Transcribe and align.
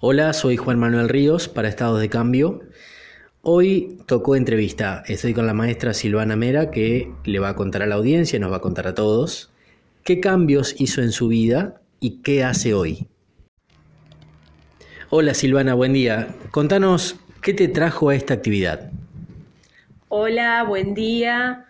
Hola, 0.00 0.32
soy 0.32 0.56
Juan 0.56 0.78
Manuel 0.78 1.08
Ríos 1.08 1.48
para 1.48 1.66
Estados 1.66 2.00
de 2.00 2.08
Cambio. 2.08 2.60
Hoy 3.42 3.98
tocó 4.06 4.36
entrevista. 4.36 5.02
Estoy 5.08 5.34
con 5.34 5.44
la 5.44 5.54
maestra 5.54 5.92
Silvana 5.92 6.36
Mera 6.36 6.70
que 6.70 7.12
le 7.24 7.40
va 7.40 7.48
a 7.48 7.56
contar 7.56 7.82
a 7.82 7.86
la 7.86 7.96
audiencia, 7.96 8.38
nos 8.38 8.52
va 8.52 8.58
a 8.58 8.60
contar 8.60 8.86
a 8.86 8.94
todos 8.94 9.50
qué 10.04 10.20
cambios 10.20 10.76
hizo 10.78 11.02
en 11.02 11.10
su 11.10 11.26
vida 11.26 11.80
y 11.98 12.22
qué 12.22 12.44
hace 12.44 12.74
hoy. 12.74 13.08
Hola 15.10 15.34
Silvana, 15.34 15.74
buen 15.74 15.94
día. 15.94 16.28
Contanos 16.52 17.16
qué 17.42 17.52
te 17.52 17.66
trajo 17.66 18.10
a 18.10 18.14
esta 18.14 18.34
actividad. 18.34 18.92
Hola, 20.06 20.62
buen 20.62 20.94
día. 20.94 21.66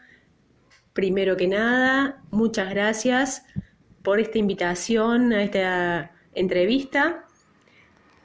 Primero 0.93 1.35
que 1.39 1.49
nada, 1.49 2.21
muchas 2.31 2.69
gracias 2.69 3.47
por 4.03 4.21
esta 4.21 4.37
invitación 4.37 5.33
a 5.33 5.43
esta 5.43 6.13
entrevista. 6.35 7.25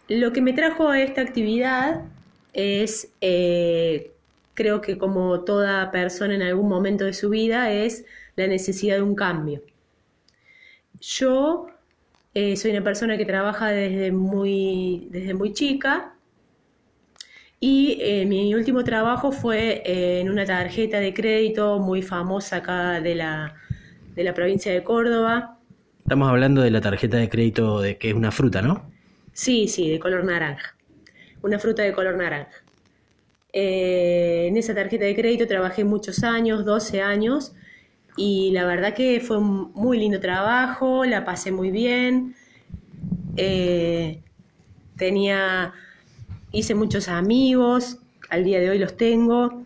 Lo 0.09 0.33
que 0.33 0.41
me 0.41 0.53
trajo 0.53 0.89
a 0.89 0.99
esta 0.99 1.21
actividad 1.21 2.01
es, 2.51 3.13
eh, 3.21 4.11
creo 4.53 4.81
que 4.81 4.97
como 4.97 5.41
toda 5.41 5.91
persona 5.91 6.35
en 6.35 6.41
algún 6.41 6.67
momento 6.67 7.05
de 7.05 7.13
su 7.13 7.29
vida, 7.29 7.71
es 7.71 8.05
la 8.35 8.47
necesidad 8.47 8.97
de 8.97 9.01
un 9.01 9.15
cambio. 9.15 9.61
Yo 10.99 11.67
eh, 12.33 12.57
soy 12.57 12.71
una 12.71 12.83
persona 12.83 13.17
que 13.17 13.25
trabaja 13.25 13.69
desde 13.69 14.11
muy, 14.11 15.07
desde 15.11 15.33
muy 15.33 15.53
chica 15.53 16.13
y 17.59 17.97
eh, 18.01 18.25
mi 18.25 18.53
último 18.55 18.83
trabajo 18.83 19.31
fue 19.31 19.83
en 19.85 20.29
una 20.29 20.45
tarjeta 20.45 20.99
de 20.99 21.13
crédito 21.13 21.79
muy 21.79 22.01
famosa 22.01 22.57
acá 22.57 22.99
de 22.99 23.15
la, 23.15 23.55
de 24.15 24.23
la 24.23 24.33
provincia 24.33 24.71
de 24.73 24.83
Córdoba. 24.83 25.59
Estamos 25.99 26.29
hablando 26.29 26.61
de 26.61 26.71
la 26.71 26.81
tarjeta 26.81 27.17
de 27.17 27.29
crédito 27.29 27.79
de 27.79 27.97
que 27.97 28.09
es 28.09 28.15
una 28.15 28.31
fruta, 28.31 28.61
¿no? 28.61 28.91
Sí, 29.33 29.67
sí, 29.67 29.89
de 29.89 29.99
color 29.99 30.23
naranja. 30.23 30.75
Una 31.41 31.59
fruta 31.59 31.81
de 31.81 31.91
color 31.91 32.15
naranja. 32.15 32.63
Eh, 33.51 34.45
en 34.47 34.57
esa 34.57 34.73
tarjeta 34.73 35.05
de 35.05 35.15
crédito 35.15 35.47
trabajé 35.47 35.83
muchos 35.83 36.23
años, 36.23 36.65
12 36.65 37.01
años, 37.01 37.53
y 38.15 38.51
la 38.51 38.65
verdad 38.65 38.93
que 38.93 39.19
fue 39.19 39.37
un 39.37 39.71
muy 39.73 39.97
lindo 39.97 40.19
trabajo, 40.19 41.03
la 41.03 41.25
pasé 41.25 41.51
muy 41.51 41.71
bien. 41.71 42.35
Eh, 43.35 44.21
tenía, 44.97 45.73
hice 46.51 46.75
muchos 46.75 47.07
amigos, 47.07 47.97
al 48.29 48.43
día 48.43 48.59
de 48.59 48.69
hoy 48.69 48.77
los 48.77 48.95
tengo. 48.95 49.63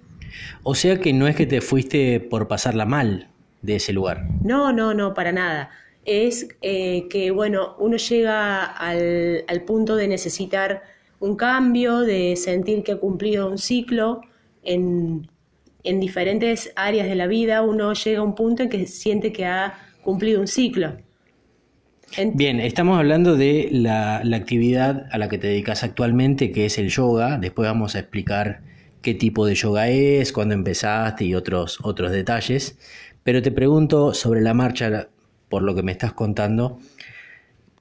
O 0.63 0.75
sea 0.75 0.99
que 0.99 1.13
no 1.13 1.27
es 1.27 1.35
que 1.35 1.45
te 1.45 1.61
fuiste 1.61 2.19
por 2.21 2.47
pasarla 2.47 2.85
mal 2.85 3.27
de 3.61 3.75
ese 3.75 3.91
lugar. 3.91 4.27
No, 4.43 4.71
no, 4.71 4.93
no, 4.93 5.13
para 5.13 5.31
nada 5.31 5.69
es 6.07 6.47
eh, 6.61 7.07
que, 7.09 7.31
bueno, 7.31 7.75
uno 7.79 7.97
llega 7.97 8.63
al, 8.63 9.43
punto 9.67 9.97
de 9.97 10.07
necesitar 10.07 10.81
un 11.19 11.35
cambio, 11.35 11.99
de 11.99 12.35
sentir 12.37 12.81
que 12.81 12.93
ha 12.93 12.97
cumplido 12.97 13.49
un 13.49 13.57
ciclo 13.57 14.21
en, 14.63 15.29
diferentes 15.83 16.73
áreas 16.75 17.07
de 17.07 17.15
la 17.15 17.27
vida, 17.27 17.61
uno 17.61 17.93
llega 17.93 18.19
a 18.19 18.23
un 18.23 18.35
punto 18.35 18.63
en 18.63 18.69
que 18.69 18.87
siente 18.87 19.31
que 19.31 19.45
ha 19.45 19.77
cumplido 20.01 20.39
un 20.41 20.47
ciclo. 20.47 20.97
Bien, 22.33 22.61
estamos 22.61 22.97
hablando 22.97 23.35
de 23.35 23.67
la, 23.71 24.21
la, 24.23 24.37
actividad 24.37 25.07
a 25.11 25.17
la 25.17 25.27
que 25.27 25.37
te 25.37 25.47
dedicas 25.47 25.83
actualmente, 25.83 26.51
que 26.51 26.65
es 26.65 26.77
el 26.77 26.89
yoga. 26.89 27.37
Después 27.37 27.67
vamos 27.67 27.95
a 27.95 27.99
explicar 27.99 28.61
qué 29.01 29.13
tipo 29.13 29.45
de 29.45 29.55
yoga 29.55 29.89
es, 29.89 30.31
cuándo 30.31 30.53
empezaste 30.53 31.25
y 31.25 31.35
otros, 31.35 31.79
otros 31.83 32.11
detalles. 32.11 32.77
Pero 33.23 33.41
te 33.41 33.51
pregunto 33.51 34.13
sobre 34.13 34.41
la 34.41 34.53
marcha, 34.53 35.09
por 35.49 35.63
lo 35.63 35.75
que 35.75 35.83
me 35.83 35.91
estás 35.91 36.13
contando, 36.13 36.79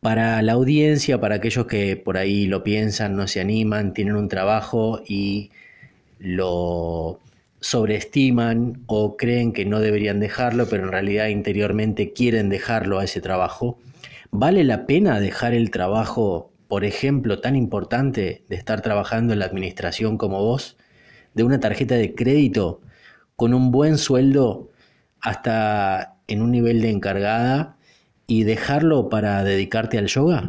para 0.00 0.41
la 0.42 0.53
audiencia, 0.53 1.20
para 1.20 1.36
aquellos 1.36 1.67
que 1.67 1.97
por 1.97 2.16
ahí 2.16 2.47
lo 2.47 2.62
piensan, 2.62 3.16
no 3.16 3.27
se 3.27 3.41
animan, 3.41 3.93
tienen 3.93 4.16
un 4.16 4.28
trabajo 4.28 5.03
y 5.06 5.50
lo 6.19 7.21
sobreestiman 7.60 8.84
o 8.87 9.16
creen 9.16 9.53
que 9.53 9.65
no 9.65 9.81
deberían 9.81 10.21
dejarlo, 10.21 10.69
pero 10.69 10.84
en 10.84 10.93
realidad 10.93 11.26
interiormente 11.28 12.12
quieren 12.12 12.49
dejarlo 12.49 12.99
a 12.99 13.05
ese 13.05 13.21
trabajo, 13.21 13.78
¿vale 14.31 14.62
la 14.62 14.87
pena 14.87 15.19
dejar 15.19 15.55
el 15.55 15.71
trabajo, 15.71 16.53
por 16.69 16.84
ejemplo, 16.84 17.41
tan 17.41 17.56
importante 17.56 18.44
de 18.49 18.56
estar 18.56 18.82
trabajando 18.82 19.32
en 19.32 19.41
la 19.41 19.47
administración 19.47 20.19
como 20.19 20.41
vos, 20.43 20.76
de 21.34 21.43
una 21.43 21.60
tarjeta 21.60 21.97
de 21.97 22.15
crédito 22.15 22.81
con 23.34 23.55
un 23.55 23.71
buen 23.71 23.99
sueldo 23.99 24.71
hasta 25.21 26.16
en 26.28 26.42
un 26.42 26.50
nivel 26.50 26.81
de 26.81 26.91
encargada 26.91 27.76
y 28.26 28.44
dejarlo 28.44 29.09
para 29.09 29.44
dedicarte 29.44 29.98
al 29.98 30.06
yoga? 30.06 30.48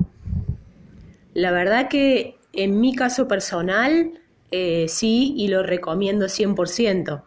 La 1.34 1.52
verdad 1.52 1.88
que 1.88 2.38
en 2.54 2.80
mi 2.80 2.96
caso 2.96 3.28
personal 3.28 4.12
eh, 4.52 4.86
sí 4.88 5.34
y 5.38 5.50
lo 5.50 5.64
recomiendo 5.64 6.26
100%. 6.26 7.22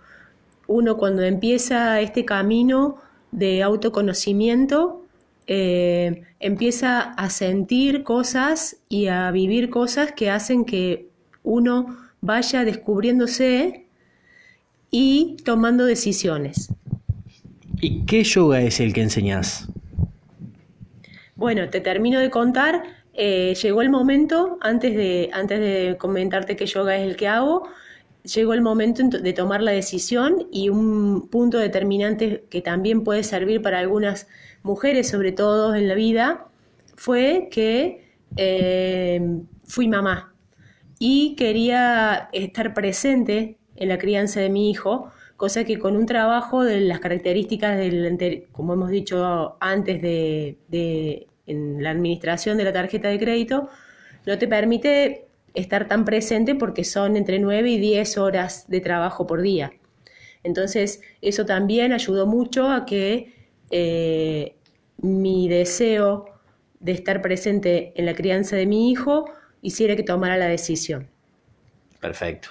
Uno 0.67 0.97
cuando 0.97 1.23
empieza 1.23 2.01
este 2.01 2.25
camino 2.25 2.97
de 3.31 3.63
autoconocimiento 3.63 5.05
eh, 5.47 6.23
empieza 6.39 7.01
a 7.01 7.31
sentir 7.31 8.03
cosas 8.05 8.77
y 8.89 9.09
a 9.09 9.31
vivir 9.31 9.69
cosas 9.71 10.13
que 10.13 10.31
hacen 10.31 10.65
que 10.65 11.09
uno 11.43 11.97
vaya 12.21 12.65
descubriéndose 12.65 13.87
y 14.91 15.37
tomando 15.45 15.85
decisiones. 15.85 16.73
¿Y 17.81 18.05
qué 18.05 18.23
yoga 18.25 18.61
es 18.61 18.81
el 18.81 18.93
que 18.93 19.03
enseñás? 19.03 19.69
Bueno, 21.35 21.71
te 21.71 21.81
termino 21.81 22.21
de 22.21 22.31
contar. 22.31 22.83
Eh, 23.15 23.55
llegó 23.61 23.81
el 23.81 23.89
momento, 23.89 24.59
antes 24.61 24.95
de, 24.95 25.31
antes 25.33 25.61
de 25.61 25.97
comentarte 25.99 26.57
qué 26.57 26.67
yoga 26.67 26.97
es 26.97 27.09
el 27.09 27.17
que 27.17 27.29
hago, 27.29 27.69
llegó 28.23 28.53
el 28.53 28.61
momento 28.61 29.09
de 29.09 29.33
tomar 29.33 29.63
la 29.63 29.73
decisión 29.73 30.47
y 30.53 30.69
un 30.69 31.29
punto 31.29 31.59
determinante 31.59 32.45
que 32.51 32.61
también 32.61 33.03
puede 33.03 33.23
servir 33.23 33.63
para 33.63 33.79
algunas 33.79 34.29
mujeres, 34.63 35.09
sobre 35.09 35.33
todo 35.33 35.75
en 35.75 35.89
la 35.89 35.95
vida, 35.95 36.47
fue 36.97 37.49
que 37.51 38.11
eh, 38.37 39.21
fui 39.65 39.89
mamá 39.89 40.35
y 40.99 41.35
quería 41.35 42.29
estar 42.33 42.75
presente 42.75 43.57
en 43.77 43.89
la 43.89 43.99
crianza 43.99 44.41
de 44.41 44.51
mi 44.51 44.71
hijo 44.71 45.11
cosa 45.41 45.65
que 45.65 45.79
con 45.79 45.97
un 45.97 46.05
trabajo 46.05 46.65
de 46.65 46.83
las 46.83 47.01
características 47.01 47.79
del, 47.79 48.47
como 48.53 48.75
hemos 48.75 48.91
dicho 48.91 49.57
antes 49.59 50.03
de, 50.03 51.27
en 51.47 51.83
la 51.83 51.93
administración 51.93 52.59
de 52.59 52.65
la 52.65 52.75
tarjeta 52.75 53.09
de 53.09 53.19
crédito, 53.19 53.71
no 54.27 54.37
te 54.37 54.47
permite 54.47 55.29
estar 55.55 55.89
tan 55.89 56.05
presente 56.05 56.55
porque 56.57 56.85
son 56.85 57.17
entre 57.17 57.39
9 57.39 57.71
y 57.71 57.79
10 57.79 58.19
horas 58.19 58.69
de 58.69 58.83
trabajo 58.83 59.27
por 59.27 59.41
día. 59.41 59.73
Entonces, 60.45 61.01
eso 61.23 61.47
también 61.47 61.95
ayudó 61.95 62.27
mucho 62.27 62.69
a 62.69 62.85
que 62.85 63.33
eh, 63.71 64.57
mi 64.99 65.49
deseo 65.49 66.27
de 66.81 66.93
estar 66.93 67.23
presente 67.23 67.95
en 67.97 68.05
la 68.05 68.13
crianza 68.13 68.57
de 68.57 68.67
mi 68.67 68.91
hijo 68.91 69.25
hiciera 69.63 69.97
que 69.97 70.03
tomara 70.03 70.37
la 70.37 70.49
decisión. 70.49 71.09
Perfecto. 71.99 72.51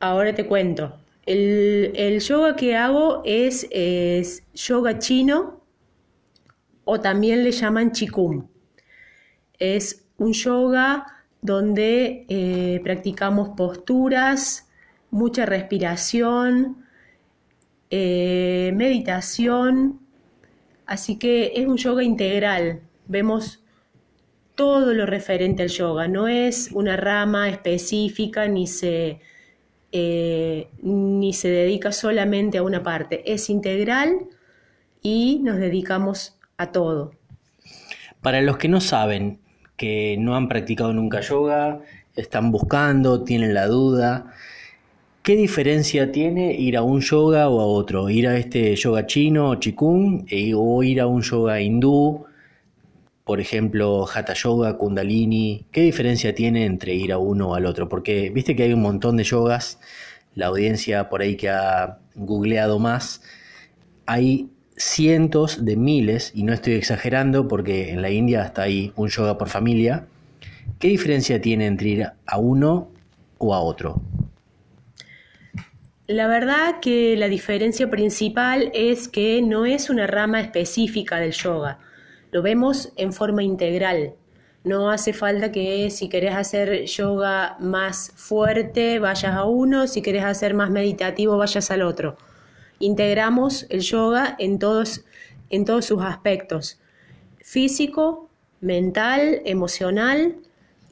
Ahora 0.00 0.34
te 0.34 0.46
cuento. 0.46 0.98
El, 1.26 2.20
yoga 2.20 2.54
que 2.54 2.76
hago 2.76 3.22
es, 3.24 3.68
yoga 4.54 4.98
chino 4.98 5.60
o 6.84 7.00
también 7.00 7.42
le 7.42 7.50
llaman 7.50 7.90
Qigong. 7.90 8.48
Es 9.58 10.06
un 10.18 10.32
yoga 10.32 11.04
donde 11.42 12.26
eh, 12.28 12.80
practicamos 12.84 13.50
posturas, 13.56 14.68
mucha 15.10 15.46
respiración, 15.46 16.84
eh, 17.90 18.72
meditación, 18.74 20.00
así 20.86 21.18
que 21.18 21.52
es 21.56 21.66
un 21.66 21.76
yoga 21.76 22.04
integral. 22.04 22.82
Vemos 23.06 23.64
todo 24.54 24.94
lo 24.94 25.06
referente 25.06 25.64
al 25.64 25.68
yoga, 25.68 26.06
no 26.06 26.28
es 26.28 26.70
una 26.72 26.96
rama 26.96 27.48
específica 27.48 28.46
ni 28.46 28.66
se 28.66 29.20
eh, 29.92 30.68
ni 30.82 31.32
se 31.32 31.48
dedica 31.48 31.92
solamente 31.92 32.58
a 32.58 32.62
una 32.62 32.82
parte, 32.82 33.32
es 33.32 33.48
integral 33.50 34.26
y 35.02 35.40
nos 35.42 35.58
dedicamos 35.58 36.38
a 36.56 36.72
todo. 36.72 37.12
Para 38.22 38.42
los 38.42 38.56
que 38.56 38.68
no 38.68 38.80
saben, 38.80 39.38
que 39.76 40.16
no 40.18 40.36
han 40.36 40.48
practicado 40.48 40.92
nunca 40.92 41.20
yoga, 41.20 41.80
están 42.16 42.50
buscando, 42.50 43.22
tienen 43.22 43.54
la 43.54 43.66
duda, 43.66 44.32
¿qué 45.22 45.36
diferencia 45.36 46.10
tiene 46.12 46.54
ir 46.54 46.76
a 46.76 46.82
un 46.82 47.00
yoga 47.00 47.48
o 47.48 47.60
a 47.60 47.66
otro? 47.66 48.08
Ir 48.08 48.26
a 48.26 48.36
este 48.36 48.74
yoga 48.74 49.06
chino 49.06 49.50
o 49.50 49.54
chikung 49.56 50.24
e, 50.28 50.54
o 50.54 50.82
ir 50.82 51.00
a 51.00 51.06
un 51.06 51.22
yoga 51.22 51.60
hindú 51.60 52.26
por 53.26 53.40
ejemplo, 53.40 54.06
Hatha 54.06 54.32
Yoga, 54.32 54.78
Kundalini? 54.78 55.66
¿Qué 55.70 55.82
diferencia 55.82 56.34
tiene 56.34 56.64
entre 56.64 56.94
ir 56.94 57.12
a 57.12 57.18
uno 57.18 57.50
o 57.50 57.54
al 57.54 57.66
otro? 57.66 57.90
Porque 57.90 58.30
viste 58.30 58.56
que 58.56 58.62
hay 58.62 58.72
un 58.72 58.80
montón 58.80 59.18
de 59.18 59.24
yogas, 59.24 59.78
la 60.34 60.46
audiencia 60.46 61.10
por 61.10 61.20
ahí 61.20 61.36
que 61.36 61.50
ha 61.50 61.98
googleado 62.14 62.78
más, 62.78 63.22
hay 64.06 64.48
cientos 64.76 65.64
de 65.64 65.76
miles, 65.76 66.32
y 66.34 66.44
no 66.44 66.54
estoy 66.54 66.74
exagerando 66.74 67.48
porque 67.48 67.90
en 67.90 68.00
la 68.00 68.10
India 68.10 68.42
hasta 68.42 68.62
hay 68.62 68.92
un 68.96 69.08
yoga 69.08 69.36
por 69.36 69.48
familia, 69.48 70.06
¿Qué 70.78 70.88
diferencia 70.88 71.40
tiene 71.40 71.66
entre 71.66 71.88
ir 71.88 72.06
a 72.26 72.38
uno 72.38 72.90
o 73.38 73.54
a 73.54 73.60
otro? 73.60 74.02
La 76.06 76.28
verdad 76.28 76.80
que 76.80 77.16
la 77.16 77.28
diferencia 77.28 77.90
principal 77.90 78.70
es 78.74 79.08
que 79.08 79.42
no 79.42 79.64
es 79.64 79.90
una 79.90 80.06
rama 80.06 80.40
específica 80.40 81.16
del 81.16 81.32
yoga, 81.32 81.78
lo 82.36 82.42
vemos 82.42 82.92
en 82.96 83.14
forma 83.14 83.42
integral. 83.42 84.14
No 84.62 84.90
hace 84.90 85.14
falta 85.14 85.52
que 85.52 85.88
si 85.88 86.10
querés 86.10 86.34
hacer 86.34 86.84
yoga 86.84 87.56
más 87.60 88.12
fuerte 88.14 88.98
vayas 88.98 89.34
a 89.34 89.44
uno, 89.44 89.86
si 89.86 90.02
querés 90.02 90.22
hacer 90.22 90.52
más 90.52 90.68
meditativo 90.68 91.38
vayas 91.38 91.70
al 91.70 91.80
otro. 91.80 92.18
Integramos 92.78 93.64
el 93.70 93.80
yoga 93.80 94.36
en 94.38 94.58
todos, 94.58 95.06
en 95.48 95.64
todos 95.64 95.86
sus 95.86 96.02
aspectos, 96.02 96.78
físico, 97.38 98.28
mental, 98.60 99.40
emocional, 99.46 100.36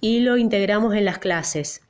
y 0.00 0.20
lo 0.20 0.38
integramos 0.38 0.94
en 0.94 1.04
las 1.04 1.18
clases. 1.18 1.82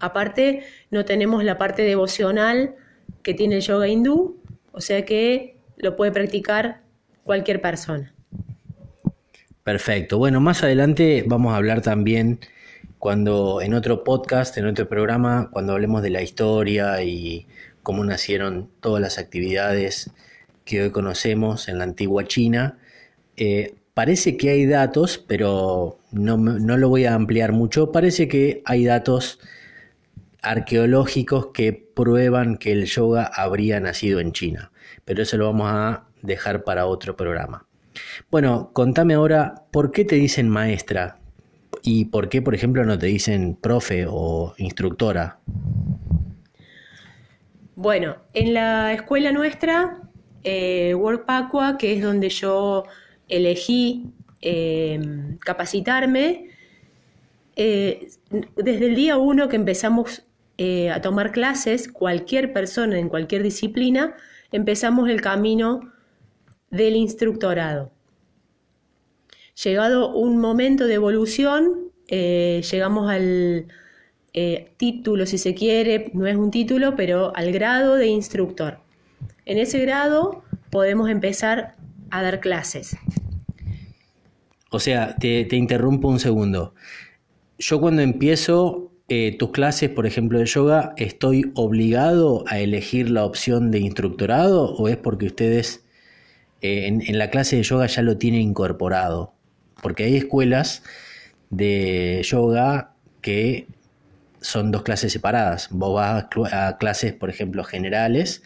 Aparte, 0.00 0.64
no 0.90 1.04
tenemos 1.04 1.44
la 1.44 1.58
parte 1.58 1.82
devocional 1.82 2.74
que 3.22 3.34
tiene 3.34 3.54
el 3.54 3.62
yoga 3.62 3.86
hindú, 3.86 4.36
o 4.72 4.80
sea 4.80 5.04
que 5.04 5.56
lo 5.76 5.94
puede 5.94 6.10
practicar 6.10 6.82
cualquier 7.22 7.62
persona. 7.62 8.12
Perfecto. 9.68 10.16
Bueno, 10.16 10.40
más 10.40 10.62
adelante 10.62 11.24
vamos 11.26 11.52
a 11.52 11.56
hablar 11.56 11.82
también 11.82 12.40
cuando 12.98 13.60
en 13.60 13.74
otro 13.74 14.02
podcast, 14.02 14.56
en 14.56 14.64
otro 14.64 14.88
programa, 14.88 15.50
cuando 15.52 15.74
hablemos 15.74 16.00
de 16.00 16.08
la 16.08 16.22
historia 16.22 17.02
y 17.02 17.46
cómo 17.82 18.02
nacieron 18.02 18.70
todas 18.80 19.02
las 19.02 19.18
actividades 19.18 20.10
que 20.64 20.80
hoy 20.80 20.90
conocemos 20.90 21.68
en 21.68 21.76
la 21.76 21.84
antigua 21.84 22.24
China. 22.24 22.78
Eh, 23.36 23.74
parece 23.92 24.38
que 24.38 24.48
hay 24.48 24.64
datos, 24.64 25.18
pero 25.18 25.98
no, 26.12 26.38
no 26.38 26.78
lo 26.78 26.88
voy 26.88 27.04
a 27.04 27.12
ampliar 27.12 27.52
mucho. 27.52 27.92
Parece 27.92 28.26
que 28.26 28.62
hay 28.64 28.86
datos 28.86 29.38
arqueológicos 30.40 31.48
que 31.48 31.74
prueban 31.74 32.56
que 32.56 32.72
el 32.72 32.86
yoga 32.86 33.26
habría 33.26 33.80
nacido 33.80 34.20
en 34.20 34.32
China. 34.32 34.72
Pero 35.04 35.24
eso 35.24 35.36
lo 35.36 35.44
vamos 35.44 35.68
a 35.70 36.06
dejar 36.22 36.64
para 36.64 36.86
otro 36.86 37.18
programa. 37.18 37.67
Bueno, 38.30 38.70
contame 38.72 39.14
ahora, 39.14 39.64
¿por 39.70 39.92
qué 39.92 40.04
te 40.04 40.16
dicen 40.16 40.48
maestra? 40.48 41.18
¿Y 41.82 42.06
por 42.06 42.28
qué, 42.28 42.42
por 42.42 42.54
ejemplo, 42.54 42.84
no 42.84 42.98
te 42.98 43.06
dicen 43.06 43.56
profe 43.60 44.06
o 44.08 44.54
instructora? 44.58 45.38
Bueno, 47.76 48.16
en 48.34 48.54
la 48.54 48.92
escuela 48.92 49.32
nuestra, 49.32 50.00
eh, 50.42 50.94
que 51.78 51.92
es 51.92 52.02
donde 52.02 52.28
yo 52.28 52.84
elegí 53.28 54.12
eh, 54.40 55.36
capacitarme, 55.40 56.48
eh, 57.60 58.08
desde 58.56 58.86
el 58.86 58.94
día 58.94 59.16
uno 59.16 59.48
que 59.48 59.56
empezamos 59.56 60.22
eh, 60.58 60.90
a 60.90 61.00
tomar 61.00 61.32
clases, 61.32 61.88
cualquier 61.90 62.52
persona 62.52 62.98
en 62.98 63.08
cualquier 63.08 63.42
disciplina, 63.42 64.14
empezamos 64.52 65.08
el 65.08 65.20
camino 65.20 65.92
del 66.70 66.96
instructorado. 66.96 67.90
Llegado 69.62 70.14
un 70.14 70.38
momento 70.38 70.86
de 70.86 70.94
evolución, 70.94 71.90
eh, 72.08 72.62
llegamos 72.70 73.10
al 73.10 73.66
eh, 74.32 74.70
título, 74.76 75.26
si 75.26 75.38
se 75.38 75.54
quiere, 75.54 76.10
no 76.14 76.26
es 76.26 76.36
un 76.36 76.50
título, 76.50 76.94
pero 76.96 77.32
al 77.34 77.52
grado 77.52 77.96
de 77.96 78.06
instructor. 78.06 78.78
En 79.46 79.58
ese 79.58 79.80
grado 79.80 80.44
podemos 80.70 81.10
empezar 81.10 81.74
a 82.10 82.22
dar 82.22 82.40
clases. 82.40 82.96
O 84.70 84.78
sea, 84.78 85.16
te, 85.16 85.44
te 85.44 85.56
interrumpo 85.56 86.08
un 86.08 86.20
segundo. 86.20 86.74
Yo 87.58 87.80
cuando 87.80 88.02
empiezo 88.02 88.92
eh, 89.08 89.34
tus 89.38 89.50
clases, 89.52 89.88
por 89.88 90.06
ejemplo, 90.06 90.38
de 90.38 90.44
yoga, 90.44 90.92
¿estoy 90.98 91.50
obligado 91.54 92.44
a 92.46 92.58
elegir 92.58 93.08
la 93.08 93.24
opción 93.24 93.70
de 93.70 93.78
instructorado 93.78 94.74
o 94.74 94.88
es 94.88 94.98
porque 94.98 95.26
ustedes 95.26 95.82
eh, 96.60 96.86
en, 96.86 97.18
la 97.18 97.30
clase 97.30 97.56
de 97.56 97.62
yoga 97.62 97.86
ya 97.86 98.02
lo 98.02 98.16
tienen 98.16 98.40
incorporado? 98.40 99.32
Porque 99.82 100.04
hay 100.04 100.16
escuelas 100.16 100.82
de 101.50 102.20
yoga 102.24 102.92
que 103.20 103.66
son 104.40 104.70
dos 104.70 104.82
clases 104.82 105.12
separadas. 105.12 105.68
Vos 105.70 105.94
vas 105.94 106.26
a, 106.52 106.78
clases, 106.78 107.12
por 107.12 107.30
ejemplo, 107.30 107.64
generales, 107.64 108.42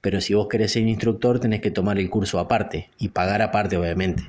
pero 0.00 0.20
si 0.20 0.34
vos 0.34 0.48
querés 0.48 0.72
ser 0.72 0.82
instructor 0.82 1.40
tenés 1.40 1.60
que 1.60 1.70
tomar 1.70 1.98
el 1.98 2.10
curso 2.10 2.38
aparte 2.38 2.90
y 2.98 3.08
pagar 3.08 3.42
aparte, 3.42 3.76
obviamente. 3.76 4.24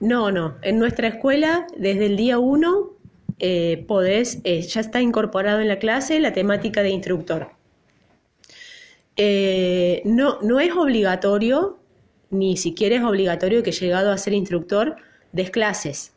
No, 0.00 0.30
no. 0.30 0.56
En 0.62 0.78
nuestra 0.78 1.08
escuela, 1.08 1.66
desde 1.76 2.06
el 2.06 2.16
día 2.16 2.38
uno, 2.38 2.90
eh, 3.38 3.84
podés, 3.88 4.40
eh, 4.44 4.60
ya 4.62 4.80
está 4.80 5.00
incorporado 5.00 5.60
en 5.60 5.68
la 5.68 5.78
clase 5.78 6.20
la 6.20 6.32
temática 6.32 6.82
de 6.82 6.90
instructor. 6.90 7.50
Eh, 9.16 10.02
no, 10.04 10.40
no 10.42 10.60
es 10.60 10.72
obligatorio, 10.72 11.78
ni 12.30 12.56
siquiera 12.56 12.96
es 12.96 13.02
obligatorio 13.02 13.62
que 13.62 13.72
llegado 13.72 14.10
a 14.10 14.18
ser 14.18 14.32
instructor 14.32 14.96
des 15.32 15.50
clases, 15.50 16.12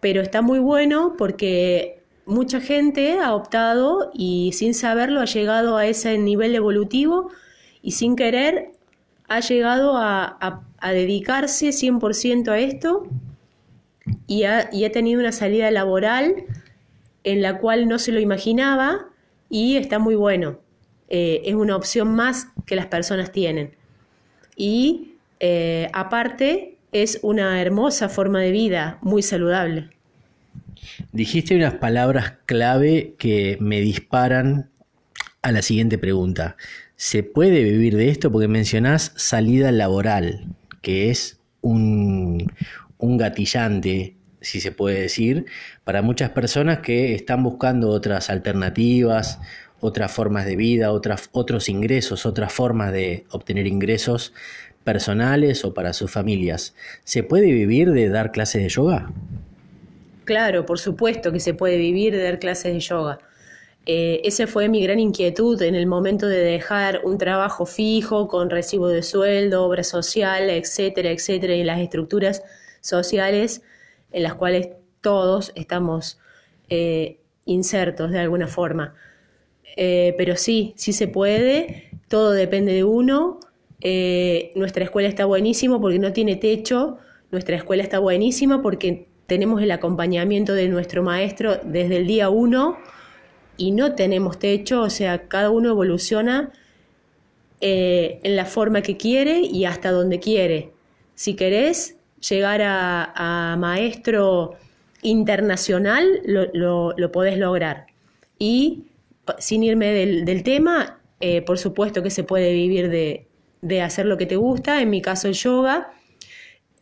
pero 0.00 0.20
está 0.22 0.42
muy 0.42 0.58
bueno 0.58 1.14
porque 1.18 2.00
mucha 2.24 2.60
gente 2.60 3.18
ha 3.20 3.34
optado 3.34 4.10
y 4.14 4.52
sin 4.52 4.74
saberlo 4.74 5.20
ha 5.20 5.26
llegado 5.26 5.76
a 5.76 5.86
ese 5.86 6.16
nivel 6.18 6.54
evolutivo 6.54 7.30
y 7.82 7.92
sin 7.92 8.16
querer 8.16 8.70
ha 9.28 9.40
llegado 9.40 9.96
a, 9.96 10.62
a 10.78 10.92
dedicarse 10.92 11.68
100% 11.68 12.48
a 12.48 12.58
esto 12.58 13.06
y 14.26 14.44
ha, 14.44 14.70
tenido 14.92 15.20
una 15.20 15.32
salida 15.32 15.70
laboral 15.70 16.44
en 17.24 17.42
la 17.42 17.58
cual 17.58 17.88
no 17.88 17.98
se 17.98 18.12
lo 18.12 18.20
imaginaba 18.20 19.06
y 19.50 19.76
está 19.76 19.98
muy 19.98 20.14
bueno. 20.14 20.58
Eh, 21.08 21.42
es 21.44 21.54
una 21.54 21.76
opción 21.76 22.14
más 22.14 22.48
que 22.66 22.76
las 22.76 22.86
personas 22.86 23.32
tienen. 23.32 23.74
Y 24.56 25.14
eh, 25.40 25.88
aparte 25.92 26.76
es 26.92 27.20
una 27.22 27.60
hermosa 27.60 28.08
forma 28.08 28.40
de 28.40 28.50
vida, 28.50 28.98
muy 29.02 29.22
saludable. 29.22 29.90
Dijiste 31.12 31.56
unas 31.56 31.74
palabras 31.74 32.34
clave 32.46 33.14
que 33.18 33.56
me 33.60 33.80
disparan 33.80 34.70
a 35.42 35.52
la 35.52 35.62
siguiente 35.62 35.98
pregunta. 35.98 36.56
¿Se 36.96 37.22
puede 37.22 37.62
vivir 37.62 37.96
de 37.96 38.08
esto? 38.08 38.32
Porque 38.32 38.48
mencionás 38.48 39.12
salida 39.16 39.70
laboral, 39.70 40.46
que 40.82 41.10
es 41.10 41.40
un, 41.60 42.52
un 42.98 43.16
gatillante, 43.16 44.16
si 44.40 44.60
se 44.60 44.72
puede 44.72 45.00
decir, 45.02 45.46
para 45.84 46.02
muchas 46.02 46.30
personas 46.30 46.78
que 46.78 47.14
están 47.14 47.42
buscando 47.42 47.90
otras 47.90 48.30
alternativas, 48.30 49.40
otras 49.80 50.12
formas 50.12 50.44
de 50.46 50.56
vida, 50.56 50.92
otras, 50.92 51.28
otros 51.32 51.68
ingresos, 51.68 52.26
otras 52.26 52.52
formas 52.52 52.92
de 52.92 53.24
obtener 53.30 53.66
ingresos 53.66 54.32
personales 54.84 55.64
o 55.64 55.74
para 55.74 55.92
sus 55.92 56.10
familias. 56.10 56.74
¿Se 57.04 57.22
puede 57.22 57.52
vivir 57.52 57.92
de 57.92 58.08
dar 58.08 58.32
clases 58.32 58.62
de 58.62 58.68
yoga? 58.68 59.10
Claro, 60.24 60.66
por 60.66 60.78
supuesto 60.78 61.32
que 61.32 61.40
se 61.40 61.54
puede 61.54 61.76
vivir 61.76 62.14
de 62.14 62.22
dar 62.22 62.38
clases 62.38 62.72
de 62.72 62.80
yoga. 62.80 63.18
Eh, 63.86 64.20
esa 64.24 64.46
fue 64.46 64.68
mi 64.68 64.82
gran 64.82 65.00
inquietud 65.00 65.60
en 65.62 65.74
el 65.74 65.86
momento 65.86 66.28
de 66.28 66.38
dejar 66.38 67.00
un 67.04 67.16
trabajo 67.16 67.64
fijo 67.64 68.28
con 68.28 68.50
recibo 68.50 68.88
de 68.88 69.02
sueldo, 69.02 69.64
obra 69.64 69.82
social, 69.82 70.50
etcétera, 70.50 71.10
etcétera, 71.10 71.54
y 71.54 71.64
las 71.64 71.80
estructuras 71.80 72.42
sociales 72.82 73.62
en 74.12 74.22
las 74.22 74.34
cuales 74.34 74.68
todos 75.00 75.52
estamos 75.54 76.18
eh, 76.68 77.20
insertos 77.46 78.10
de 78.10 78.18
alguna 78.18 78.46
forma. 78.46 78.94
Eh, 79.76 80.14
pero 80.16 80.36
sí, 80.36 80.72
sí 80.76 80.92
se 80.92 81.08
puede, 81.08 81.90
todo 82.08 82.32
depende 82.32 82.72
de 82.72 82.84
uno. 82.84 83.40
Eh, 83.80 84.52
nuestra 84.56 84.84
escuela 84.84 85.08
está 85.08 85.24
buenísimo 85.24 85.80
porque 85.80 85.98
no 85.98 86.12
tiene 86.12 86.36
techo, 86.36 86.98
nuestra 87.30 87.56
escuela 87.56 87.82
está 87.82 87.98
buenísima 87.98 88.60
porque 88.62 89.06
tenemos 89.26 89.62
el 89.62 89.70
acompañamiento 89.70 90.54
de 90.54 90.68
nuestro 90.68 91.02
maestro 91.02 91.60
desde 91.62 91.98
el 91.98 92.06
día 92.06 92.28
uno 92.30 92.78
y 93.56 93.70
no 93.70 93.94
tenemos 93.94 94.38
techo, 94.38 94.82
o 94.82 94.90
sea, 94.90 95.28
cada 95.28 95.50
uno 95.50 95.70
evoluciona 95.70 96.52
en 97.60 98.36
la 98.36 98.44
forma 98.44 98.82
que 98.82 98.96
quiere 98.96 99.40
y 99.40 99.64
hasta 99.64 99.90
donde 99.90 100.20
quiere. 100.20 100.72
Si 101.14 101.34
querés, 101.34 101.98
llegar 102.20 102.60
a, 102.62 103.56
maestro 103.58 104.56
internacional, 105.02 106.20
lo, 106.24 106.92
lo, 106.96 107.12
podés 107.12 107.38
lograr. 107.38 107.86
Y 108.38 108.84
sin 109.38 109.62
irme 109.62 109.92
del, 109.92 110.42
tema, 110.42 111.00
eh, 111.20 111.42
por 111.42 111.58
supuesto 111.58 112.02
que 112.02 112.10
se 112.10 112.24
puede 112.24 112.52
vivir 112.52 112.90
de, 112.90 113.82
hacer 113.82 114.06
lo 114.06 114.16
que 114.16 114.26
te 114.26 114.36
gusta. 114.36 114.80
En 114.80 114.90
mi 114.90 115.02
caso, 115.02 115.28
el 115.28 115.34
yoga 115.34 115.90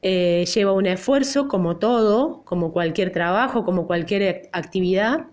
eh, 0.02 0.44
lleva 0.54 0.72
un 0.72 0.86
esfuerzo, 0.86 1.48
como 1.48 1.78
todo, 1.78 2.42
como 2.44 2.72
cualquier 2.72 3.12
trabajo, 3.12 3.64
como 3.64 3.86
cualquier 3.86 4.48
actividad. 4.52 5.26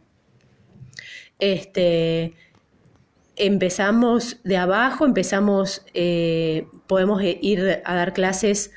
Este, 1.39 2.33
empezamos 3.35 4.39
de 4.43 4.57
abajo, 4.57 5.05
empezamos, 5.05 5.85
eh, 5.93 6.67
podemos 6.87 7.21
ir 7.23 7.81
a 7.83 7.95
dar 7.95 8.13
clases 8.13 8.71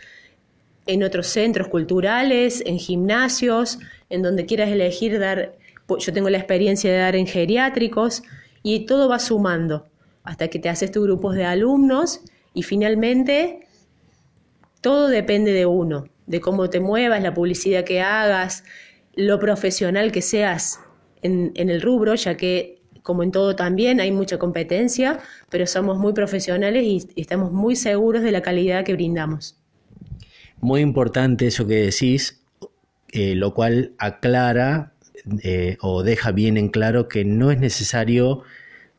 en 0.87 1.03
otros 1.03 1.27
centros 1.27 1.69
culturales, 1.69 2.63
en 2.65 2.79
gimnasios, 2.79 3.79
en 4.09 4.23
donde 4.23 4.47
quieras 4.47 4.71
elegir 4.71 5.19
dar, 5.19 5.57
yo 5.99 6.13
tengo 6.13 6.31
la 6.31 6.39
experiencia 6.39 6.91
de 6.91 6.99
dar 6.99 7.17
en 7.17 7.27
geriátricos 7.27 8.23
y 8.63 8.87
todo 8.87 9.09
va 9.09 9.19
sumando 9.19 9.87
hasta 10.25 10.49
que 10.49 10.59
te 10.59 10.69
haces 10.69 10.91
tus 10.91 11.05
grupos 11.05 11.37
de 11.37 11.45
alumnos 11.45 12.21
y 12.53 12.63
finalmente 12.63 13.61
todo 14.81 15.09
depende 15.09 15.53
de 15.53 15.67
uno, 15.67 16.09
de 16.27 16.41
cómo 16.41 16.69
te 16.69 16.81
muevas, 16.81 17.23
la 17.23 17.33
publicidad 17.33 17.85
que 17.85 18.01
hagas, 18.01 18.65
lo 19.15 19.39
profesional 19.39 20.13
que 20.13 20.23
seas 20.23 20.81
en, 21.23 21.53
el 21.55 21.81
rubro, 21.81 22.15
ya 22.15 22.37
que 22.37 22.83
como 23.03 23.23
en 23.23 23.31
todo 23.31 23.55
también 23.55 24.01
hay 24.01 24.11
mucha 24.11 24.39
competencia, 24.39 25.21
pero 25.49 25.67
somos 25.67 25.99
muy 25.99 26.13
profesionales 26.13 26.83
y 26.85 27.09
estamos 27.17 27.53
muy 27.53 27.77
seguros 27.77 28.23
de 28.23 28.33
la 28.33 28.43
calidad 28.43 28.85
que 28.85 28.95
brindamos. 28.95 29.57
Muy 30.61 30.81
importante 30.81 31.47
eso 31.47 31.67
que 31.67 31.77
decís, 31.77 32.43
eh, 33.13 33.37
lo 33.37 33.55
cual 33.55 33.95
aclara 33.99 34.96
eh, 35.43 35.77
o 35.81 36.03
deja 36.03 36.33
bien 36.33 36.57
en 36.57 36.69
claro 36.69 37.09
que 37.09 37.25
no 37.25 37.51
es 37.51 37.59
necesario 37.59 38.43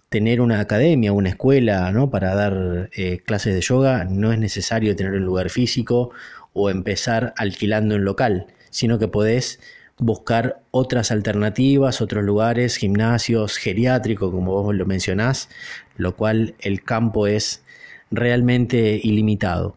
tener 0.09 0.41
una 0.41 0.59
academia, 0.59 1.11
una 1.11 1.29
escuela, 1.29 1.91
¿no? 1.91 2.09
Para 2.09 2.33
dar 2.35 2.89
eh, 2.93 3.19
clases 3.25 3.53
de 3.53 3.61
yoga, 3.61 4.05
no 4.05 4.31
es 4.31 4.39
necesario 4.39 4.95
tener 4.95 5.13
un 5.13 5.25
lugar 5.25 5.49
físico 5.49 6.11
o 6.53 6.69
empezar 6.69 7.33
alquilando 7.37 7.95
un 7.95 8.05
local, 8.05 8.47
sino 8.69 8.99
que 8.99 9.07
podés 9.07 9.59
buscar 9.99 10.61
otras 10.71 11.11
alternativas, 11.11 12.01
otros 12.01 12.23
lugares, 12.23 12.77
gimnasios, 12.77 13.57
geriátricos, 13.57 14.31
como 14.31 14.51
vos 14.63 14.75
lo 14.75 14.85
mencionás, 14.85 15.49
lo 15.97 16.15
cual 16.15 16.55
el 16.59 16.83
campo 16.83 17.27
es 17.27 17.63
realmente 18.11 18.99
ilimitado. 19.03 19.75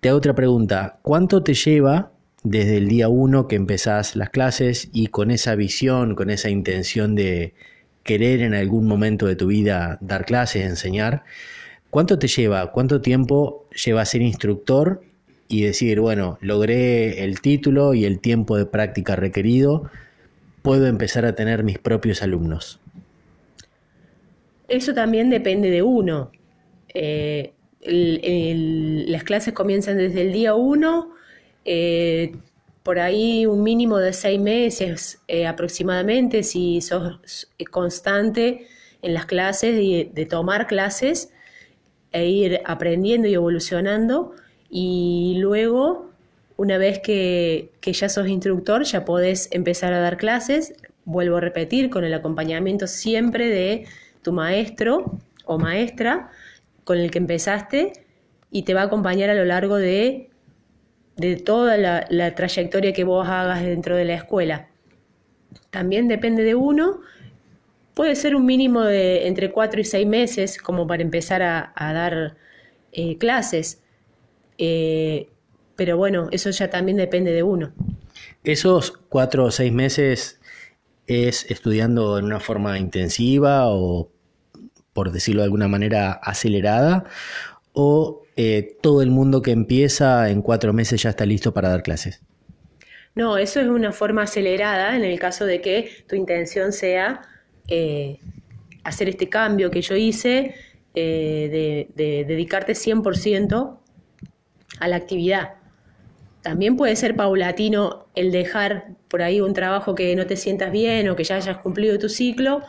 Te 0.00 0.08
hago 0.08 0.18
otra 0.18 0.34
pregunta, 0.34 0.98
¿cuánto 1.02 1.42
te 1.42 1.54
lleva 1.54 2.10
desde 2.42 2.76
el 2.78 2.88
día 2.88 3.08
uno 3.08 3.46
que 3.48 3.56
empezás 3.56 4.16
las 4.16 4.30
clases 4.30 4.88
y 4.92 5.08
con 5.08 5.30
esa 5.30 5.54
visión, 5.54 6.14
con 6.14 6.30
esa 6.30 6.50
intención 6.50 7.14
de 7.14 7.54
querer 8.02 8.40
en 8.40 8.54
algún 8.54 8.86
momento 8.86 9.26
de 9.26 9.36
tu 9.36 9.46
vida 9.46 9.98
dar 10.00 10.24
clases, 10.24 10.64
enseñar? 10.64 11.24
¿Cuánto 11.90 12.18
te 12.18 12.26
lleva? 12.26 12.72
¿Cuánto 12.72 13.00
tiempo 13.00 13.66
lleva 13.84 14.04
ser 14.04 14.22
instructor 14.22 15.02
y 15.48 15.62
decir, 15.62 16.00
bueno, 16.00 16.38
logré 16.40 17.24
el 17.24 17.40
título 17.40 17.94
y 17.94 18.04
el 18.04 18.18
tiempo 18.20 18.56
de 18.56 18.66
práctica 18.66 19.14
requerido, 19.14 19.90
puedo 20.62 20.86
empezar 20.86 21.24
a 21.26 21.34
tener 21.34 21.62
mis 21.64 21.78
propios 21.78 22.22
alumnos? 22.22 22.80
Eso 24.68 24.94
también 24.94 25.28
depende 25.28 25.70
de 25.70 25.82
uno. 25.82 26.32
Eh, 26.94 27.52
las 27.84 29.24
clases 29.24 29.52
comienzan 29.52 29.98
desde 29.98 30.22
el 30.22 30.32
día 30.32 30.54
uno, 30.54 31.10
eh, 31.64 32.36
por 32.82 32.98
ahí 32.98 33.46
un 33.46 33.62
mínimo 33.62 33.98
de 33.98 34.12
seis 34.12 34.40
meses 34.40 35.20
eh, 35.28 35.46
aproximadamente, 35.46 36.42
si 36.42 36.80
sos 36.80 37.48
constante 37.70 38.66
en 39.02 39.14
las 39.14 39.26
clases, 39.26 39.74
de, 39.74 40.10
de 40.12 40.26
tomar 40.26 40.66
clases 40.66 41.32
e 42.12 42.26
ir 42.26 42.60
aprendiendo 42.64 43.28
y 43.28 43.34
evolucionando. 43.34 44.34
Y 44.70 45.36
luego, 45.38 46.10
una 46.56 46.78
vez 46.78 47.00
que, 47.00 47.70
ya 47.82 48.08
sos 48.08 48.28
instructor, 48.28 48.84
ya 48.84 49.04
podés 49.04 49.48
empezar 49.52 49.92
a 49.92 50.00
dar 50.00 50.16
clases, 50.16 50.74
vuelvo 51.04 51.38
a 51.38 51.40
repetir, 51.40 51.90
con 51.90 52.04
el 52.04 52.14
acompañamiento 52.14 52.86
siempre 52.86 53.48
de 53.48 53.86
tu 54.22 54.32
maestro 54.32 55.18
o 55.44 55.58
maestra 55.58 56.30
con 56.84 56.98
el 56.98 57.10
que 57.10 57.18
empezaste 57.18 57.92
y 58.50 58.62
te 58.62 58.74
va 58.74 58.82
a 58.82 58.84
acompañar 58.84 59.30
a 59.30 59.34
lo 59.34 59.44
largo 59.44 59.76
de, 59.76 60.30
de 61.16 61.36
toda 61.36 61.76
la, 61.76 62.34
trayectoria 62.34 62.92
que 62.92 63.04
vos 63.04 63.28
hagas 63.28 63.62
dentro 63.62 63.96
de 63.96 64.04
la 64.04 64.14
escuela. 64.14 64.68
También 65.70 66.08
depende 66.08 66.42
de 66.42 66.54
uno, 66.54 67.00
puede 67.94 68.16
ser 68.16 68.34
un 68.34 68.46
mínimo 68.46 68.82
de 68.82 69.26
entre 69.26 69.50
cuatro 69.50 69.80
y 69.80 69.84
seis 69.84 70.06
meses 70.06 70.58
como 70.58 70.86
para 70.86 71.02
empezar 71.02 71.42
a, 71.42 71.72
dar 71.76 72.36
eh, 72.92 73.18
clases. 73.18 73.82
Eh, 74.58 75.28
pero 75.76 75.96
bueno, 75.96 76.28
eso 76.30 76.50
ya 76.50 76.70
también 76.70 76.96
depende 76.96 77.32
de 77.32 77.42
uno. 77.42 77.72
¿Esos 78.44 78.92
cuatro 78.92 79.46
o 79.46 79.50
seis 79.50 79.72
meses 79.72 80.40
es 81.06 81.50
estudiando 81.50 82.18
en 82.18 82.26
una 82.26 82.40
forma 82.40 82.78
intensiva 82.78 83.68
o, 83.68 84.10
por 84.92 85.12
decirlo 85.12 85.42
de 85.42 85.46
alguna 85.46 85.68
manera, 85.68 86.12
acelerada? 86.12 87.04
¿O 87.72 88.21
eh, 88.36 88.76
todo 88.80 89.02
el 89.02 89.10
mundo 89.10 89.42
que 89.42 89.50
empieza 89.50 90.30
en 90.30 90.42
cuatro 90.42 90.72
meses 90.72 91.02
ya 91.02 91.10
está 91.10 91.26
listo 91.26 91.52
para 91.52 91.68
dar 91.68 91.82
clases? 91.82 92.22
No, 93.14 93.36
eso 93.36 93.60
es 93.60 93.66
una 93.66 93.92
forma 93.92 94.22
acelerada 94.22 94.96
en 94.96 95.04
el 95.04 95.18
caso 95.18 95.44
de 95.44 95.60
que 95.60 95.90
tu 96.08 96.16
intención 96.16 96.72
sea 96.72 97.22
eh, 97.68 98.18
hacer 98.84 99.08
este 99.08 99.28
cambio 99.28 99.70
que 99.70 99.82
yo 99.82 99.96
hice, 99.96 100.54
de, 100.94 101.88
de 101.94 102.24
dedicarte 102.26 102.74
100% 102.74 103.78
a 104.78 104.88
la 104.88 104.96
actividad. 104.96 105.54
También 106.42 106.76
puede 106.76 106.96
ser 106.96 107.14
paulatino 107.14 108.08
el 108.14 108.32
dejar 108.32 108.88
por 109.08 109.22
ahí 109.22 109.40
un 109.40 109.54
trabajo 109.54 109.94
que 109.94 110.14
no 110.16 110.26
te 110.26 110.36
sientas 110.36 110.72
bien 110.72 111.08
o 111.08 111.14
que 111.14 111.22
ya 111.22 111.36
hayas 111.36 111.58
cumplido 111.58 111.98
tu 111.98 112.08
ciclo 112.08 112.62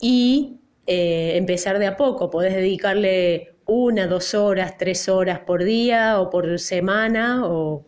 y 0.00 0.60
eh, 0.86 1.36
empezar 1.36 1.78
de 1.78 1.86
a 1.86 1.96
poco. 1.96 2.30
Podés 2.30 2.54
dedicarle 2.54 3.56
una, 3.68 4.06
dos 4.06 4.34
horas, 4.34 4.76
tres 4.78 5.08
horas 5.08 5.40
por 5.40 5.62
día 5.62 6.20
o 6.20 6.30
por 6.30 6.58
semana 6.58 7.46
o 7.46 7.86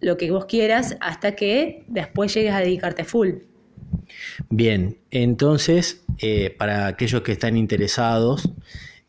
lo 0.00 0.16
que 0.16 0.30
vos 0.30 0.44
quieras 0.44 0.96
hasta 1.00 1.34
que 1.34 1.84
después 1.88 2.32
llegues 2.34 2.52
a 2.52 2.60
dedicarte 2.60 3.04
full. 3.04 3.30
Bien, 4.50 4.98
entonces, 5.10 6.04
eh, 6.18 6.54
para 6.56 6.86
aquellos 6.86 7.22
que 7.22 7.32
están 7.32 7.56
interesados, 7.56 8.50